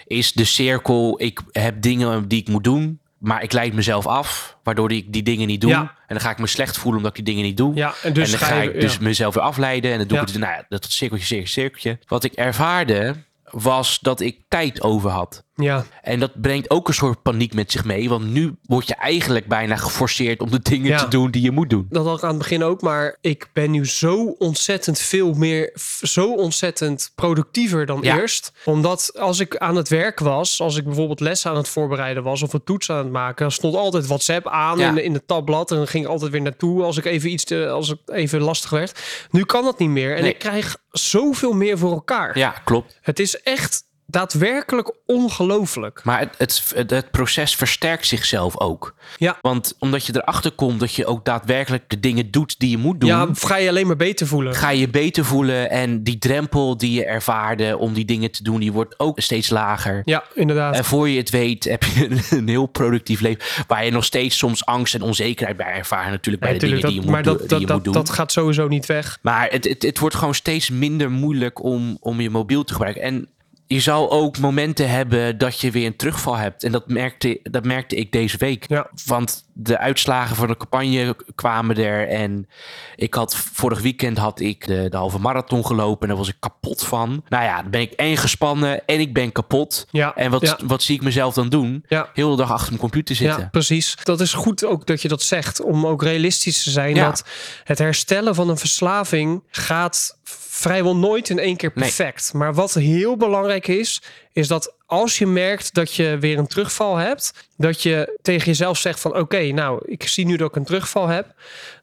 is 0.06 0.32
de 0.34 0.44
cirkel. 0.46 1.22
Ik 1.22 1.40
heb 1.52 1.82
dingen 1.82 2.28
die 2.28 2.40
ik 2.42 2.48
moet 2.48 2.64
doen, 2.64 3.00
maar 3.18 3.44
ik 3.44 3.52
leid 3.52 3.74
mezelf 3.74 4.08
af, 4.08 4.58
waardoor 4.64 4.92
ik 4.92 5.14
die 5.14 5.24
dingen 5.24 5.48
niet 5.48 5.62
doe. 5.62 5.70
Ja. 5.70 5.80
En 5.82 5.92
dan 6.08 6.20
ga 6.20 6.30
ik 6.30 6.38
me 6.38 6.48
slecht 6.48 6.78
voelen 6.78 6.98
omdat 7.02 7.18
ik 7.18 7.26
die 7.26 7.34
dingen 7.34 7.48
niet 7.50 7.58
doe. 7.58 7.76
Ja, 7.76 7.94
en 8.04 8.14
dus 8.14 8.34
en 8.34 8.40
dan 8.40 8.48
ga 8.48 8.62
je- 8.62 8.74
ik 8.74 8.82
dus 8.82 8.94
ja. 8.94 9.00
mezelf 9.02 9.34
weer 9.34 9.44
afleiden 9.44 9.92
en 9.92 9.98
dan 9.98 10.08
doe 10.08 10.20
ik 10.20 10.28
het, 10.28 10.38
nou 10.38 10.54
ja, 10.54 10.66
dat 10.70 10.86
cirkeltje, 10.92 11.26
cirkeltje, 11.26 11.62
cirkeltje. 11.62 12.00
Wat 12.08 12.24
ik 12.24 12.34
ervaarde, 12.34 13.16
was 13.50 14.00
dat 14.00 14.20
ik 14.20 14.38
tijd 14.48 14.82
over 14.82 15.10
had. 15.10 15.44
Ja, 15.62 15.86
En 16.02 16.20
dat 16.20 16.42
brengt 16.42 16.70
ook 16.70 16.88
een 16.88 16.94
soort 16.94 17.22
paniek 17.22 17.54
met 17.54 17.72
zich 17.72 17.86
mee. 17.86 18.10
Want 18.10 18.26
nu 18.32 18.56
word 18.66 18.88
je 18.88 18.96
eigenlijk 18.96 19.48
bijna 19.48 19.76
geforceerd 19.76 20.42
om 20.42 20.52
de 20.52 20.60
dingen 20.62 20.88
Ja. 20.88 20.98
te 20.98 21.08
doen 21.08 21.32
die 21.32 21.42
je 21.42 21.52
moet 21.52 21.70
doen. 21.70 21.86
dat 21.90 22.06
had 22.06 22.18
ik 22.18 22.24
aan 22.24 22.30
het 22.30 22.38
begin 22.38 22.64
ook, 22.64 22.82
maar 22.82 23.18
ik 23.22 23.50
ben 23.54 23.72
nu 23.72 23.86
zo 23.88 24.36
ontzettend 24.38 25.00
veel 25.00 25.34
meer, 25.34 25.72
zo 26.02 26.34
ontzettend 26.34 27.12
productiever 27.16 27.86
dan 27.86 28.00
Ja. 28.02 28.18
eerst. 28.20 28.52
Omdat 28.66 29.12
als 29.20 29.40
ik 29.40 29.58
aan 29.58 29.76
het 29.76 29.90
werk 29.90 30.20
was, 30.20 30.62
als 30.62 30.76
ik 30.78 30.84
bijvoorbeeld 30.86 31.20
les 31.20 31.46
aan 31.46 31.56
het 31.56 31.68
voorbereiden 31.68 32.24
was 32.24 32.42
of 32.42 32.54
een 32.54 32.64
toets 32.64 32.90
aan 32.90 32.98
het 32.98 33.12
maken, 33.12 33.36
dan 33.42 33.52
stond 33.52 33.76
altijd 33.76 34.08
WhatsApp 34.08 34.48
aan 34.48 34.78
Ja. 34.78 34.90
in, 34.90 35.04
in 35.04 35.14
het 35.14 35.28
tabblad 35.28 35.72
en 35.72 35.78
dan 35.78 35.88
ging 35.88 36.04
ik 36.06 36.10
altijd 36.10 36.32
weer 36.32 36.42
naartoe 36.42 36.84
als 36.84 36.98
ik 36.98 37.06
even 37.06 37.30
iets, 37.32 37.44
te, 37.44 37.70
als 37.70 37.88
het 37.88 38.00
even 38.06 38.42
lastig 38.42 38.70
werd. 38.70 39.00
Nu 39.32 39.44
kan 39.46 39.64
dat 39.64 39.80
niet 39.80 39.90
meer 39.90 40.16
en 40.16 40.22
Nee. 40.22 40.32
ik 40.32 40.40
krijg 40.40 40.78
zoveel 40.92 41.54
meer 41.54 41.78
voor 41.78 41.92
elkaar. 41.92 42.38
Ja, 42.38 42.50
klopt. 42.66 42.98
Het 43.02 43.20
is 43.20 43.42
echt 43.42 43.84
daadwerkelijk 44.12 44.92
ongelooflijk. 45.06 46.02
Maar 46.04 46.20
het, 46.20 46.36
het, 46.38 46.90
het, 46.92 47.12
proces 47.12 47.56
versterkt 47.56 48.08
zichzelf 48.08 48.60
ook. 48.60 48.94
Ja. 49.18 49.38
Want 49.42 49.76
omdat 49.80 50.06
je 50.06 50.16
erachter 50.16 50.52
komt 50.52 50.80
dat 50.80 50.94
je 50.94 51.06
ook 51.06 51.26
daadwerkelijk 51.26 51.90
de 51.90 52.00
dingen 52.00 52.32
doet 52.32 52.60
die 52.60 52.70
je 52.70 52.78
moet 52.78 53.00
doen, 53.00 53.10
Ja, 53.10 53.28
ga 53.34 53.56
je 53.58 53.70
alleen 53.70 53.88
maar 53.88 53.96
beter 53.96 54.28
voelen. 54.28 54.56
ga 54.56 54.70
je 54.70 54.90
beter 54.90 55.26
voelen. 55.26 55.70
En 55.70 56.04
die 56.04 56.18
drempel 56.18 56.78
die 56.78 56.92
je 56.92 57.06
ervaarde 57.06 57.78
om 57.78 57.94
die 57.94 58.06
dingen 58.06 58.32
te 58.32 58.44
doen, 58.44 58.60
die 58.60 58.72
wordt 58.72 59.00
ook 59.00 59.20
steeds 59.20 59.50
lager. 59.50 60.02
Ja, 60.06 60.24
inderdaad. 60.36 60.76
En 60.76 60.86
voor 60.86 61.10
je 61.10 61.18
het 61.18 61.30
weet 61.30 61.64
heb 61.64 61.84
je 61.84 62.10
een 62.38 62.48
heel 62.48 62.66
productief 62.66 63.20
leven. 63.22 63.42
Waar 63.68 63.86
je 63.86 63.92
nog 63.92 64.06
steeds 64.06 64.38
soms 64.38 64.66
angst 64.66 64.94
en 64.94 65.02
onzekerheid 65.02 65.58
bij 65.58 65.68
ervaart. 65.74 66.10
Natuurlijk 66.10 66.44
bij 66.44 66.54
Ja, 66.54 66.60
de 66.60 66.66
dingen 66.66 66.82
die 66.82 66.94
je 66.94 67.02
moet, 67.02 67.10
maar 67.10 67.24
doen- 67.24 67.38
dat, 67.38 67.50
die 67.50 67.60
dat, 67.60 67.68
je 67.68 67.74
moet 67.74 67.84
doen. 67.84 67.94
dat 67.94 68.10
gaat 68.10 68.32
sowieso 68.32 68.68
niet 68.68 68.86
weg. 68.86 69.18
Maar 69.22 69.48
het, 69.50 69.64
het, 69.64 69.82
het 69.84 70.00
wordt 70.00 70.16
gewoon 70.16 70.36
steeds 70.36 70.70
minder 70.70 71.12
moeilijk 71.12 71.64
om, 71.64 71.98
om 72.00 72.22
je 72.22 72.30
mobiel 72.30 72.64
te 72.64 72.74
gebruiken. 72.74 73.02
En 73.04 73.28
je 73.74 73.80
zal 73.80 74.12
ook 74.12 74.38
momenten 74.38 74.90
hebben 74.90 75.38
dat 75.38 75.60
je 75.60 75.72
weer 75.72 75.86
een 75.86 75.96
terugval 75.96 76.36
hebt. 76.36 76.64
En 76.64 76.72
dat 76.72 76.88
merkte, 76.88 77.40
dat 77.44 77.66
merkte 77.66 77.96
ik 77.96 78.12
deze 78.12 78.38
week. 78.38 78.66
Ja. 78.68 78.90
Want 79.06 79.44
de 79.54 79.78
uitslagen 79.78 80.36
van 80.36 80.48
de 80.48 80.58
campagne 80.58 81.16
kwamen 81.36 81.78
er. 81.78 82.08
En 82.08 82.48
ik 82.96 83.14
had 83.14 83.36
vorig 83.36 83.82
weekend 83.82 84.18
had 84.18 84.40
ik 84.40 84.68
de, 84.68 84.90
de 84.90 84.98
halve 84.98 85.20
marathon 85.20 85.66
gelopen. 85.66 86.02
En 86.02 86.08
daar 86.08 86.18
was 86.18 86.28
ik 86.28 86.36
kapot 86.40 86.84
van. 86.84 87.24
Nou 87.30 87.44
ja, 87.44 87.62
dan 87.62 87.72
ben 87.72 87.82
ik 87.82 87.92
en 87.92 88.18
gespannen 88.18 88.86
en 88.86 89.00
ik 89.00 89.14
ben 89.14 89.32
kapot. 89.32 89.88
Ja, 89.92 90.16
En 90.16 90.32
wat, 90.32 90.42
ja. 90.42 90.58
wat 90.66 90.84
zie 90.84 90.96
ik 90.96 91.02
mezelf 91.04 91.34
dan 91.34 91.50
doen? 91.50 91.84
Ja. 91.88 92.10
Heel 92.14 92.30
de 92.30 92.38
dag 92.38 92.52
achter 92.52 92.68
mijn 92.68 92.80
computer 92.80 93.16
zitten. 93.16 93.42
Ja, 93.42 93.50
precies. 93.50 93.98
Dat 94.04 94.22
is 94.22 94.34
goed 94.34 94.66
ook 94.66 94.86
dat 94.86 95.02
je 95.02 95.08
dat 95.08 95.22
zegt, 95.22 95.62
om 95.62 95.88
ook 95.88 96.04
realistisch 96.04 96.64
te 96.64 96.70
zijn. 96.70 96.96
Dat 96.96 97.26
het 97.64 97.78
herstellen 97.78 98.36
van 98.36 98.50
een 98.50 98.58
verslaving 98.58 99.44
gaat 99.50 100.20
vrijwel 100.40 100.96
nooit 100.96 101.30
in 101.30 101.40
één 101.40 101.56
keer 101.56 101.72
Nee. 101.74 101.84
perfect. 101.84 102.34
Maar 102.34 102.54
wat 102.54 102.74
heel 102.74 103.18
belangrijk 103.18 103.68
is, 103.68 104.02
is 104.34 104.48
dat 104.48 104.76
als 104.86 105.18
je 105.18 105.28
merkt 105.28 105.74
dat 105.74 105.94
je 105.96 106.18
weer 106.20 106.38
een 106.38 106.48
terugval 106.48 106.96
hebt, 106.96 107.34
dat 107.58 107.82
je 107.82 108.20
tegen 108.22 108.46
jezelf 108.46 108.78
zegt 108.78 109.00
van 109.00 109.16
oké, 109.18 109.42
nou, 109.52 109.82
ik 109.86 110.08
zie 110.08 110.26
nu 110.26 110.36
dat 110.36 110.50
ik 110.50 110.56
een 110.56 110.66
terugval 110.66 111.08
heb, 111.08 111.34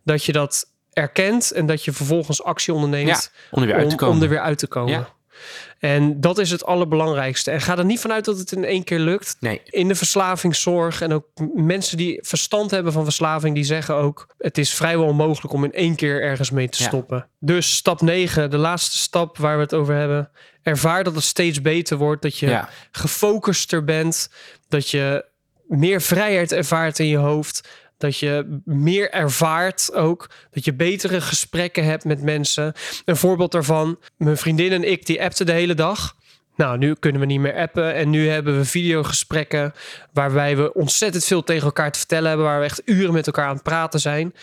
dat 0.02 0.24
je 0.24 0.32
dat 0.32 0.66
erkent 0.92 1.50
en 1.52 1.66
dat 1.66 1.84
je 1.84 1.92
vervolgens 1.92 2.42
actie 2.42 2.74
onderneemt 2.74 3.08
Ja, 3.08 3.20
om 3.50 3.62
er 3.62 3.66
weer 3.68 3.76
uit 3.76 3.98
te 3.98 4.06
om, 4.06 4.22
er 4.22 4.28
weer 4.28 4.40
uit 4.40 4.58
te 4.58 4.66
komen. 4.66 4.92
Ja. 4.92 5.16
En 5.78 6.20
dat 6.20 6.38
is 6.38 6.50
het 6.50 6.64
allerbelangrijkste. 6.64 7.50
En 7.50 7.60
ga 7.60 7.78
er 7.78 7.84
niet 7.84 8.00
vanuit 8.00 8.24
dat 8.24 8.38
het 8.38 8.52
in 8.52 8.64
één 8.64 8.84
keer 8.84 8.98
lukt 8.98 9.36
Nee, 9.40 9.60
in 9.64 9.88
de 9.88 9.94
verslavingszorg 9.94 11.00
en 11.00 11.12
ook 11.12 11.26
mensen 11.54 11.96
die 11.96 12.18
verstand 12.22 12.70
hebben 12.70 12.92
van 12.92 13.04
verslaving, 13.04 13.54
die 13.54 13.64
zeggen 13.64 13.94
ook: 13.94 14.34
het 14.38 14.58
is 14.58 14.74
vrijwel 14.74 15.06
onmogelijk 15.06 15.52
om 15.52 15.64
in 15.64 15.72
één 15.72 15.94
keer 15.96 16.22
ergens 16.22 16.50
mee 16.50 16.68
te 16.68 16.82
Ja. 16.82 16.88
stoppen. 16.88 17.28
Dus 17.38 17.76
stap 17.76 18.00
9, 18.00 18.50
de 18.50 18.56
laatste 18.56 18.98
stap 18.98 19.38
waar 19.38 19.56
we 19.56 19.62
het 19.62 19.74
over 19.74 19.94
hebben. 19.94 20.30
Ervaar 20.62 21.04
dat 21.04 21.14
het 21.14 21.24
steeds 21.24 21.60
beter 21.60 21.96
wordt, 21.96 22.22
dat 22.22 22.38
je 22.38 22.46
ja. 22.46 22.68
gefocuster 22.90 23.84
bent, 23.84 24.30
dat 24.68 24.90
je 24.90 25.24
meer 25.66 26.00
vrijheid 26.00 26.52
ervaart 26.52 26.98
in 26.98 27.06
je 27.06 27.16
hoofd. 27.16 27.68
Dat 27.98 28.18
je 28.18 28.61
meer 28.64 29.11
ervaart 29.11 29.94
ook. 29.94 30.30
Dat 30.50 30.64
je 30.64 30.74
betere 30.74 31.20
gesprekken 31.20 31.84
hebt 31.84 32.04
met 32.04 32.22
mensen. 32.22 32.72
Een 33.04 33.16
voorbeeld 33.16 33.52
daarvan. 33.52 33.98
Mijn 34.16 34.37
vriendin 34.37 34.72
en 34.72 34.90
ik 34.90 35.06
die 35.06 35.22
appten 35.22 35.46
de 35.46 35.52
hele 35.52 35.74
dag. 35.74 36.16
Nou, 36.58 36.78
nu 36.78 36.94
kunnen 36.94 37.20
we 37.20 37.26
niet 37.26 37.40
meer 37.40 37.54
appen. 37.56 37.94
En 37.94 38.10
nu 38.10 38.28
hebben 38.28 38.56
we 38.56 38.64
videogesprekken. 38.64 39.74
Waarbij 40.12 40.56
we 40.56 40.72
ontzettend 40.74 41.24
veel 41.24 41.42
tegen 41.44 41.64
elkaar 41.64 41.92
te 41.92 41.98
vertellen 41.98 42.28
hebben. 42.28 42.46
Waar 42.46 42.58
we 42.58 42.64
echt 42.64 42.82
uren 42.84 43.12
met 43.12 43.26
elkaar 43.26 43.46
aan 43.46 43.54
het 43.54 43.62
praten 43.62 44.00
zijn. 44.00 44.34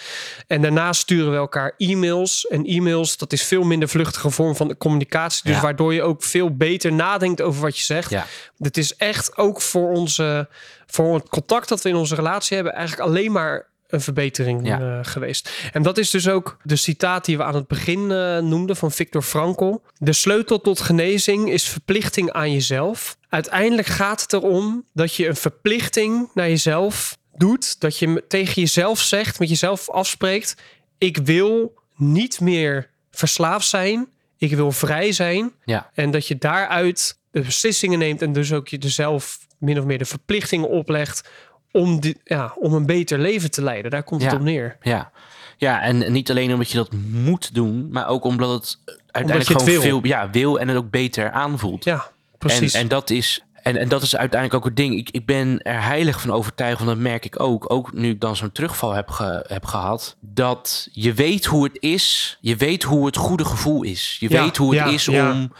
En 0.48 0.62
daarna 0.62 0.94
sturen 0.94 1.32
we 1.32 1.38
elkaar 1.38 1.74
e-mails. 1.78 2.48
En 2.48 2.66
e-mails, 2.66 3.18
dat 3.18 3.34
is 3.34 3.44
veel 3.44 3.64
minder 3.64 3.90
vluchtige 3.90 4.30
vorm 4.30 4.56
van 4.56 4.78
communicatie. 4.78 5.42
Dus 5.44 5.56
Ja. 5.56 5.62
waardoor 5.62 5.94
je 5.94 6.02
ook 6.04 6.24
veel 6.24 6.56
beter 6.56 6.94
nadenkt 6.94 7.42
over 7.42 7.62
wat 7.62 7.78
je 7.78 7.84
zegt. 7.84 8.10
ja. 8.10 8.26
Het 8.58 8.78
is 8.78 8.96
echt 8.96 9.38
ook 9.38 9.62
voor, 9.62 9.90
onze, 9.92 10.48
voor 10.86 11.16
het 11.16 11.30
contact 11.30 11.70
dat 11.70 11.82
we 11.82 11.90
in 11.90 11.96
onze 11.96 12.16
relatie 12.16 12.56
hebben, 12.56 12.74
eigenlijk 12.74 13.10
alleen 13.10 13.32
maar 13.32 13.68
een 13.96 14.02
verbetering 14.02 14.68
Ja. 14.68 14.80
eh, 14.80 15.00
geweest. 15.02 15.70
En 15.74 15.84
dat 15.84 15.98
is 15.98 16.10
dus 16.10 16.28
ook 16.28 16.58
de 16.64 16.76
citaat 16.76 17.26
die 17.26 17.38
we 17.38 17.44
aan 17.44 17.56
het 17.56 17.68
begin 17.68 18.12
eh, 18.12 18.38
noemden 18.38 18.76
van 18.76 18.92
Viktor 18.92 19.22
Frankl. 19.22 19.76
De 19.98 20.14
sleutel 20.14 20.62
tot 20.62 20.80
genezing 20.82 21.52
is 21.52 21.68
verplichting 21.70 22.32
aan 22.32 22.52
jezelf. 22.52 23.18
Uiteindelijk 23.30 23.88
gaat 23.88 24.22
het 24.22 24.34
erom 24.34 24.86
dat 24.94 25.16
je 25.16 25.28
een 25.28 25.36
verplichting 25.36 26.30
naar 26.34 26.50
jezelf 26.50 27.18
doet. 27.36 27.80
Dat 27.80 27.98
je 28.00 28.24
tegen 28.28 28.54
jezelf 28.62 29.00
zegt, 29.00 29.40
met 29.40 29.50
jezelf 29.50 29.90
afspreekt: 29.90 30.56
ik 30.98 31.18
wil 31.18 31.74
niet 31.96 32.40
meer 32.40 32.90
verslaafd 33.12 33.68
zijn. 33.68 34.08
Ik 34.38 34.56
wil 34.56 34.72
vrij 34.72 35.12
zijn. 35.12 35.52
ja. 35.66 35.90
En 35.94 36.12
dat 36.12 36.28
je 36.28 36.38
daaruit 36.38 37.18
de 37.32 37.42
beslissingen 37.42 38.00
neemt 38.00 38.22
en 38.22 38.34
dus 38.34 38.54
ook 38.54 38.68
je 38.68 38.78
er 38.80 38.90
zelf 38.90 39.40
min 39.58 39.80
of 39.80 39.86
meer 39.86 39.98
de 39.98 40.06
verplichtingen 40.06 40.70
oplegt 40.70 41.30
om, 41.76 42.00
die, 42.00 42.18
ja, 42.24 42.54
om 42.60 42.74
een 42.74 42.86
beter 42.86 43.20
leven 43.20 43.52
te 43.52 43.62
leiden. 43.64 43.92
Daar 43.92 44.04
komt 44.04 44.22
Ja. 44.22 44.28
het 44.28 44.36
op 44.36 44.42
neer. 44.44 44.78
Ja. 44.82 45.12
ja, 45.58 45.82
en 45.82 46.12
niet 46.12 46.30
alleen 46.30 46.52
omdat 46.54 46.70
je 46.72 46.78
dat 46.78 46.92
moet 47.12 47.54
doen, 47.56 47.88
maar 47.92 48.08
ook 48.08 48.24
omdat 48.24 48.50
het 48.52 48.78
uiteindelijk 49.12 49.60
gewoon 49.60 49.66
wil. 49.74 49.82
veel 49.82 50.00
ja, 50.04 50.30
wil 50.30 50.60
en 50.60 50.68
het 50.68 50.78
ook 50.78 50.90
beter 50.90 51.32
aanvoelt. 51.32 51.84
Ja, 51.84 52.08
precies. 52.38 52.74
En, 52.74 52.80
en 52.82 52.88
dat 52.88 53.10
is 53.10 53.40
En, 53.64 53.78
en 53.78 53.90
dat 53.90 54.02
is 54.02 54.16
uiteindelijk 54.16 54.60
ook 54.62 54.68
het 54.70 54.78
ding. 54.78 54.96
Ik, 54.98 55.10
ik 55.10 55.26
ben 55.26 55.62
er 55.62 55.84
heilig 55.84 56.22
van 56.22 56.32
overtuigd, 56.32 56.78
want 56.78 56.90
dat 56.90 57.00
merk 57.00 57.26
ik 57.26 57.40
ook. 57.40 57.72
Ook 57.74 57.94
nu 57.94 58.10
ik 58.10 58.20
dan 58.20 58.36
zo'n 58.36 58.52
terugval 58.52 58.92
heb, 58.92 59.10
ge- 59.10 59.46
heb 59.48 59.66
gehad. 59.66 60.16
Dat 60.20 60.88
je 60.92 61.14
weet 61.14 61.46
hoe 61.46 61.64
het 61.64 61.78
is. 61.80 62.38
Je 62.42 62.56
weet 62.56 62.84
hoe 62.84 63.06
het 63.06 63.16
goede 63.18 63.46
gevoel 63.46 63.84
is. 63.84 64.18
Je 64.20 64.30
Ja, 64.30 64.44
weet 64.44 64.58
hoe 64.58 64.76
het 64.76 64.86
ja, 64.88 64.94
is 64.94 65.08
om, 65.08 65.54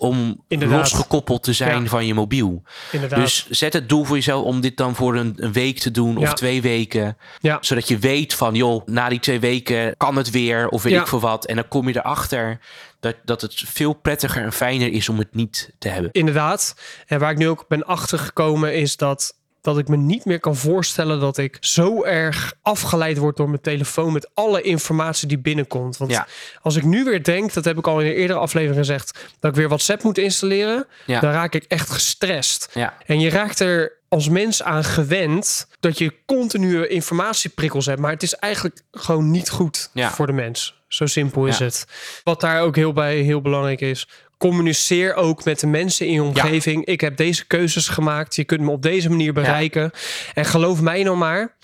om 0.00 0.44
Inderdaad. 0.48 0.78
losgekoppeld 0.78 1.42
te 1.42 1.52
zijn 1.52 1.82
Ja. 1.82 1.88
van 1.88 2.06
je 2.06 2.14
mobiel. 2.14 2.62
Inderdaad. 2.92 3.20
Dus 3.20 3.46
zet 3.50 3.72
het 3.72 3.88
doel 3.88 4.04
voor 4.04 4.16
jezelf 4.16 4.44
om 4.44 4.60
dit 4.60 4.76
dan 4.76 4.94
voor 4.94 5.16
een, 5.16 5.32
een 5.36 5.52
week 5.52 5.78
te 5.78 5.90
doen 5.90 6.16
of 6.16 6.22
Ja. 6.22 6.32
twee 6.32 6.62
weken. 6.62 7.16
Ja. 7.40 7.58
Zodat 7.60 7.88
je 7.88 7.98
weet 7.98 8.34
van, 8.34 8.54
joh, 8.54 8.86
na 8.86 9.08
die 9.08 9.20
twee 9.20 9.40
weken 9.40 9.94
kan 9.96 10.16
het 10.16 10.30
weer 10.30 10.68
of 10.68 10.82
weet 10.82 11.00
ik 11.00 11.06
veel 11.06 11.20
wat. 11.20 11.46
En 11.46 11.54
dan 11.54 11.68
kom 11.68 11.88
je 11.88 11.96
erachter 11.96 12.58
dat, 13.00 13.16
dat 13.24 13.40
het 13.40 13.54
veel 13.66 13.92
prettiger 13.92 14.42
en 14.42 14.52
fijner 14.52 14.92
is 14.92 15.08
om 15.08 15.18
het 15.18 15.34
niet 15.34 15.70
te 15.78 15.88
hebben. 15.88 16.10
Inderdaad. 16.12 16.74
En 17.06 17.18
waar 17.18 17.30
ik 17.30 17.38
nu 17.38 17.48
ook 17.48 17.64
ben 17.68 17.86
achtergekomen 17.86 18.74
is 18.74 18.96
dat, 18.96 19.38
dat 19.60 19.78
ik 19.78 19.88
me 19.88 19.96
niet 19.96 20.24
meer 20.24 20.40
kan 20.40 20.56
voorstellen 20.56 21.20
dat 21.20 21.38
ik 21.38 21.56
zo 21.60 22.04
erg 22.04 22.52
afgeleid 22.62 23.18
word 23.18 23.36
door 23.36 23.48
mijn 23.48 23.60
telefoon 23.60 24.12
met 24.12 24.30
alle 24.34 24.62
informatie 24.62 25.28
die 25.28 25.38
binnenkomt. 25.38 25.96
Want 25.96 26.10
Ja. 26.10 26.26
als 26.62 26.76
ik 26.76 26.84
nu 26.84 27.04
weer 27.04 27.22
denk, 27.22 27.52
dat 27.52 27.64
heb 27.64 27.78
ik 27.78 27.86
al 27.86 28.00
in 28.00 28.06
een 28.06 28.12
eerdere 28.14 28.38
aflevering 28.38 28.78
gezegd, 28.78 29.18
dat 29.40 29.50
ik 29.50 29.56
weer 29.56 29.68
WhatsApp 29.68 30.02
moet 30.02 30.18
installeren, 30.18 30.86
Ja. 31.06 31.20
dan 31.20 31.30
raak 31.30 31.54
ik 31.54 31.64
echt 31.68 31.90
gestrest. 31.90 32.68
Ja. 32.74 32.94
En 33.06 33.20
je 33.20 33.30
raakt 33.30 33.60
er 33.60 33.92
als 34.08 34.28
mens 34.28 34.62
aan 34.62 34.84
gewend 34.84 35.68
dat 35.80 35.98
je 35.98 36.12
continue 36.26 36.88
informatieprikkels 36.88 37.86
hebt. 37.86 38.00
Maar 38.00 38.10
het 38.10 38.22
is 38.22 38.34
eigenlijk 38.34 38.80
gewoon 38.92 39.30
niet 39.30 39.50
goed 39.50 39.90
voor 39.94 40.26
de 40.26 40.32
mens. 40.32 40.78
Zo 40.88 41.06
simpel 41.06 41.46
is 41.46 41.58
het. 41.58 41.86
Wat 42.24 42.40
daar 42.40 42.60
ook 42.62 42.76
heel 42.76 42.92
bij 42.92 43.16
heel 43.16 43.40
belangrijk 43.40 43.80
is. 43.80 44.08
Communiceer 44.40 45.14
ook 45.14 45.44
met 45.44 45.60
de 45.60 45.66
mensen 45.66 46.06
in 46.06 46.12
je 46.12 46.22
omgeving. 46.22 46.84
Ik 46.84 47.00
heb 47.00 47.16
deze 47.16 47.46
keuzes 47.46 47.88
gemaakt. 47.88 48.36
Je 48.36 48.44
kunt 48.44 48.60
me 48.60 48.70
op 48.70 48.82
deze 48.82 49.08
manier 49.08 49.32
bereiken. 49.32 49.90
En 50.34 50.44
geloof 50.44 50.80
mij 50.80 51.02
nou 51.02 51.16
maar. 51.16 51.56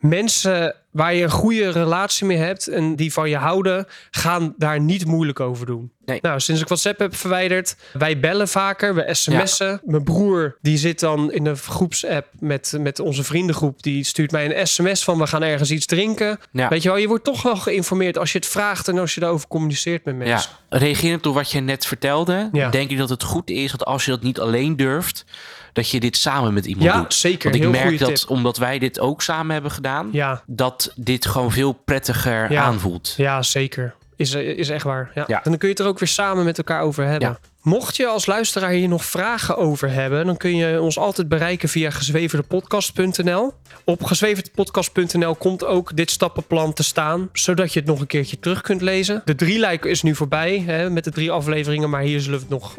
Mensen 0.00 0.74
waar 0.90 1.14
je 1.14 1.22
een 1.22 1.30
goede 1.30 1.70
relatie 1.70 2.26
mee 2.26 2.36
hebt 2.36 2.66
en 2.66 2.96
die 2.96 3.12
van 3.12 3.28
je 3.28 3.36
houden, 3.36 3.86
gaan 4.10 4.54
daar 4.56 4.80
niet 4.80 5.06
moeilijk 5.06 5.40
over 5.40 5.66
doen. 5.66 5.92
Nee. 6.04 6.18
Nou, 6.22 6.40
sinds 6.40 6.60
ik 6.60 6.66
WhatsApp 6.66 6.98
heb 6.98 7.16
verwijderd, 7.16 7.76
wij 7.92 8.20
bellen 8.20 8.48
vaker, 8.48 8.94
we 8.94 9.14
sms'en. 9.14 9.80
Mijn 9.84 10.04
broer 10.04 10.56
die 10.60 10.78
zit 10.78 11.00
dan 11.00 11.32
in 11.32 11.44
de 11.44 11.54
groepsapp 11.54 12.26
met, 12.38 12.76
met 12.80 12.98
onze 12.98 13.24
vriendengroep, 13.24 13.82
die 13.82 14.04
stuurt 14.04 14.30
mij 14.30 14.44
een 14.44 14.66
sms 14.66 15.04
van 15.04 15.18
we 15.18 15.26
gaan 15.26 15.42
ergens 15.42 15.70
iets 15.70 15.86
drinken. 15.86 16.38
Ja. 16.52 16.68
Weet 16.68 16.82
je 16.82 16.88
wel, 16.88 16.98
je 16.98 17.08
wordt 17.08 17.24
toch 17.24 17.42
wel 17.42 17.56
geïnformeerd 17.56 18.18
als 18.18 18.32
je 18.32 18.38
het 18.38 18.46
vraagt 18.46 18.88
en 18.88 18.98
als 18.98 19.14
je 19.14 19.20
daarover 19.20 19.48
communiceert 19.48 20.04
met 20.04 20.16
mensen. 20.16 20.50
Ja, 20.70 20.78
reagerend 20.78 21.26
op 21.26 21.34
wat 21.34 21.50
je 21.50 21.60
net 21.60 21.86
vertelde, 21.86 22.48
denk 22.70 22.90
ik 22.90 22.98
dat 22.98 23.08
het 23.08 23.22
goed 23.22 23.50
is 23.50 23.70
dat 23.70 23.84
als 23.84 24.04
je 24.04 24.10
dat 24.10 24.22
niet 24.22 24.40
alleen 24.40 24.76
durft, 24.76 25.24
dat 25.72 25.90
je 25.90 26.00
dit 26.00 26.16
samen 26.16 26.54
met 26.54 26.66
iemand 26.66 26.84
Ja, 26.86 26.96
doet. 27.00 27.14
zeker. 27.14 27.42
Want 27.42 27.54
ik 27.54 27.60
Heel 27.60 27.70
merk 27.70 27.98
dat, 27.98 28.16
tip. 28.16 28.30
omdat 28.30 28.56
wij 28.56 28.78
dit 28.78 29.00
ook 29.00 29.22
samen 29.22 29.52
hebben 29.52 29.70
gedaan, 29.70 30.08
Ja, 30.12 30.42
dat 30.46 30.92
dit 30.96 31.26
gewoon 31.26 31.52
veel 31.52 31.72
prettiger 31.72 32.52
Ja. 32.52 32.62
aanvoelt. 32.62 33.14
ja 33.16 33.42
zeker. 33.42 33.94
Is, 34.16 34.34
is 34.34 34.68
echt 34.68 34.84
waar. 34.84 35.10
Ja. 35.14 35.24
Ja. 35.26 35.36
En 35.36 35.50
dan 35.50 35.58
kun 35.58 35.68
je 35.68 35.74
het 35.74 35.82
er 35.82 35.88
ook 35.90 35.98
weer 35.98 36.08
samen 36.08 36.44
met 36.44 36.58
elkaar 36.58 36.80
over 36.82 37.04
hebben. 37.04 37.38
Mocht 37.62 37.96
je 37.96 38.06
als 38.06 38.26
luisteraar 38.26 38.70
hier 38.70 38.88
nog 38.88 39.04
vragen 39.04 39.56
over 39.56 39.90
hebben, 39.92 40.26
dan 40.26 40.36
kun 40.36 40.56
je 40.56 40.80
ons 40.80 40.98
altijd 40.98 41.28
bereiken 41.28 41.68
via 41.68 41.90
gezweverdepodcast.nl. 41.90 43.52
Op 43.84 44.04
gezweverdepodcast.nl 44.04 45.34
komt 45.34 45.64
ook 45.64 45.96
dit 45.96 46.10
stappenplan 46.10 46.72
te 46.72 46.82
staan, 46.82 47.28
zodat 47.32 47.72
je 47.72 47.78
het 47.78 47.88
nog 47.88 48.00
een 48.00 48.06
keertje 48.06 48.38
terug 48.38 48.60
kunt 48.60 48.80
lezen. 48.80 49.22
De 49.24 49.34
drieluik 49.34 49.84
is 49.84 50.02
nu 50.02 50.14
voorbij 50.14 50.62
hè, 50.66 50.90
met 50.90 51.04
de 51.04 51.10
drie 51.10 51.30
afleveringen, 51.30 51.90
maar 51.90 52.02
hier 52.02 52.20
zullen 52.20 52.38
we 52.38 52.44
het 52.48 52.60
nog 52.60 52.76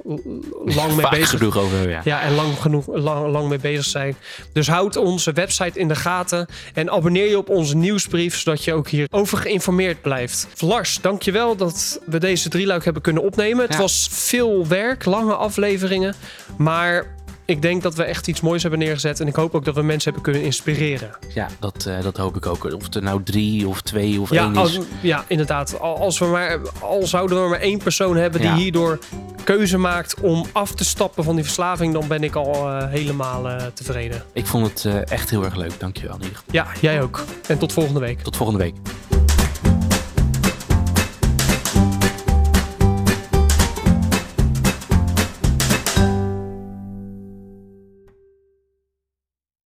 lang 0.75 0.91
mee 0.91 1.01
Vaak 1.01 1.11
bezig 1.11 1.29
genoeg 1.29 1.57
over, 1.57 1.89
ja. 1.89 2.01
ja, 2.03 2.21
en 2.21 2.35
lang 2.35 2.57
genoeg 2.61 2.87
lang, 2.87 3.27
lang 3.31 3.49
mee 3.49 3.59
bezig 3.59 3.85
zijn. 3.85 4.15
Dus 4.53 4.67
houd 4.67 4.95
onze 4.95 5.31
website 5.31 5.79
in 5.79 5.87
de 5.87 5.95
gaten 5.95 6.47
en 6.73 6.91
abonneer 6.91 7.29
je 7.29 7.37
op 7.37 7.49
onze 7.49 7.75
nieuwsbrief, 7.75 8.37
zodat 8.37 8.63
je 8.63 8.73
ook 8.73 8.89
hierover 8.89 9.37
geïnformeerd 9.37 10.01
blijft. 10.01 10.47
Lars, 10.57 10.99
dankjewel 11.01 11.55
dat 11.55 12.01
we 12.05 12.17
deze 12.19 12.49
drieluik 12.49 12.83
hebben 12.83 13.01
kunnen 13.01 13.23
opnemen. 13.23 13.63
Het 13.63 13.73
Ja. 13.73 13.79
was 13.79 14.07
veel 14.11 14.67
werk, 14.71 15.05
lange 15.05 15.33
afleveringen, 15.35 16.13
maar 16.57 17.05
ik 17.45 17.61
denk 17.61 17.81
dat 17.81 17.95
we 17.95 18.03
echt 18.03 18.27
iets 18.27 18.41
moois 18.41 18.61
hebben 18.61 18.79
neergezet 18.79 19.19
en 19.19 19.27
ik 19.27 19.35
hoop 19.35 19.55
ook 19.55 19.65
dat 19.65 19.75
we 19.75 19.81
mensen 19.81 20.03
hebben 20.13 20.31
kunnen 20.31 20.47
inspireren. 20.49 21.09
Ja, 21.33 21.47
dat, 21.59 21.85
eh, 21.85 22.01
dat 22.01 22.17
hoop 22.17 22.35
ik 22.35 22.45
ook. 22.45 22.63
Of 22.73 22.83
het 22.83 22.95
er 22.95 23.03
nou 23.03 23.23
drie 23.23 23.67
of 23.67 23.81
twee 23.81 24.21
of 24.21 24.29
Ja, 24.31 24.43
één 24.43 24.51
is. 24.51 24.57
als, 24.57 24.79
ja, 25.01 25.25
inderdaad. 25.27 25.79
Al, 25.79 25.97
als 25.97 26.19
we 26.19 26.25
maar, 26.25 26.59
al 26.79 27.05
zouden 27.07 27.43
we 27.43 27.49
maar 27.49 27.59
één 27.59 27.77
persoon 27.77 28.15
hebben 28.17 28.41
die 28.41 28.49
Ja. 28.49 28.55
hierdoor 28.55 28.99
keuze 29.43 29.77
maakt 29.77 30.19
om 30.21 30.45
af 30.51 30.71
te 30.73 30.85
stappen 30.85 31.23
van 31.23 31.35
die 31.35 31.43
verslaving, 31.43 31.93
dan 31.93 32.07
ben 32.07 32.23
ik 32.23 32.35
al 32.35 32.53
eh, 32.69 32.87
helemaal 32.89 33.47
eh, 33.49 33.65
tevreden. 33.73 34.23
Ik 34.33 34.45
vond 34.47 34.83
het 34.83 35.09
echt 35.09 35.29
heel 35.29 35.43
erg 35.43 35.55
leuk. 35.55 35.79
Dankjewel 35.79 36.15
in 36.15 36.21
ieder 36.21 36.37
geval. 36.37 36.53
Ja, 36.53 36.67
jij 36.81 37.01
ook. 37.01 37.23
En 37.47 37.57
tot 37.57 37.73
volgende 37.73 37.99
week. 37.99 38.19
Tot 38.21 38.35
volgende 38.37 38.63
week. 38.63 38.75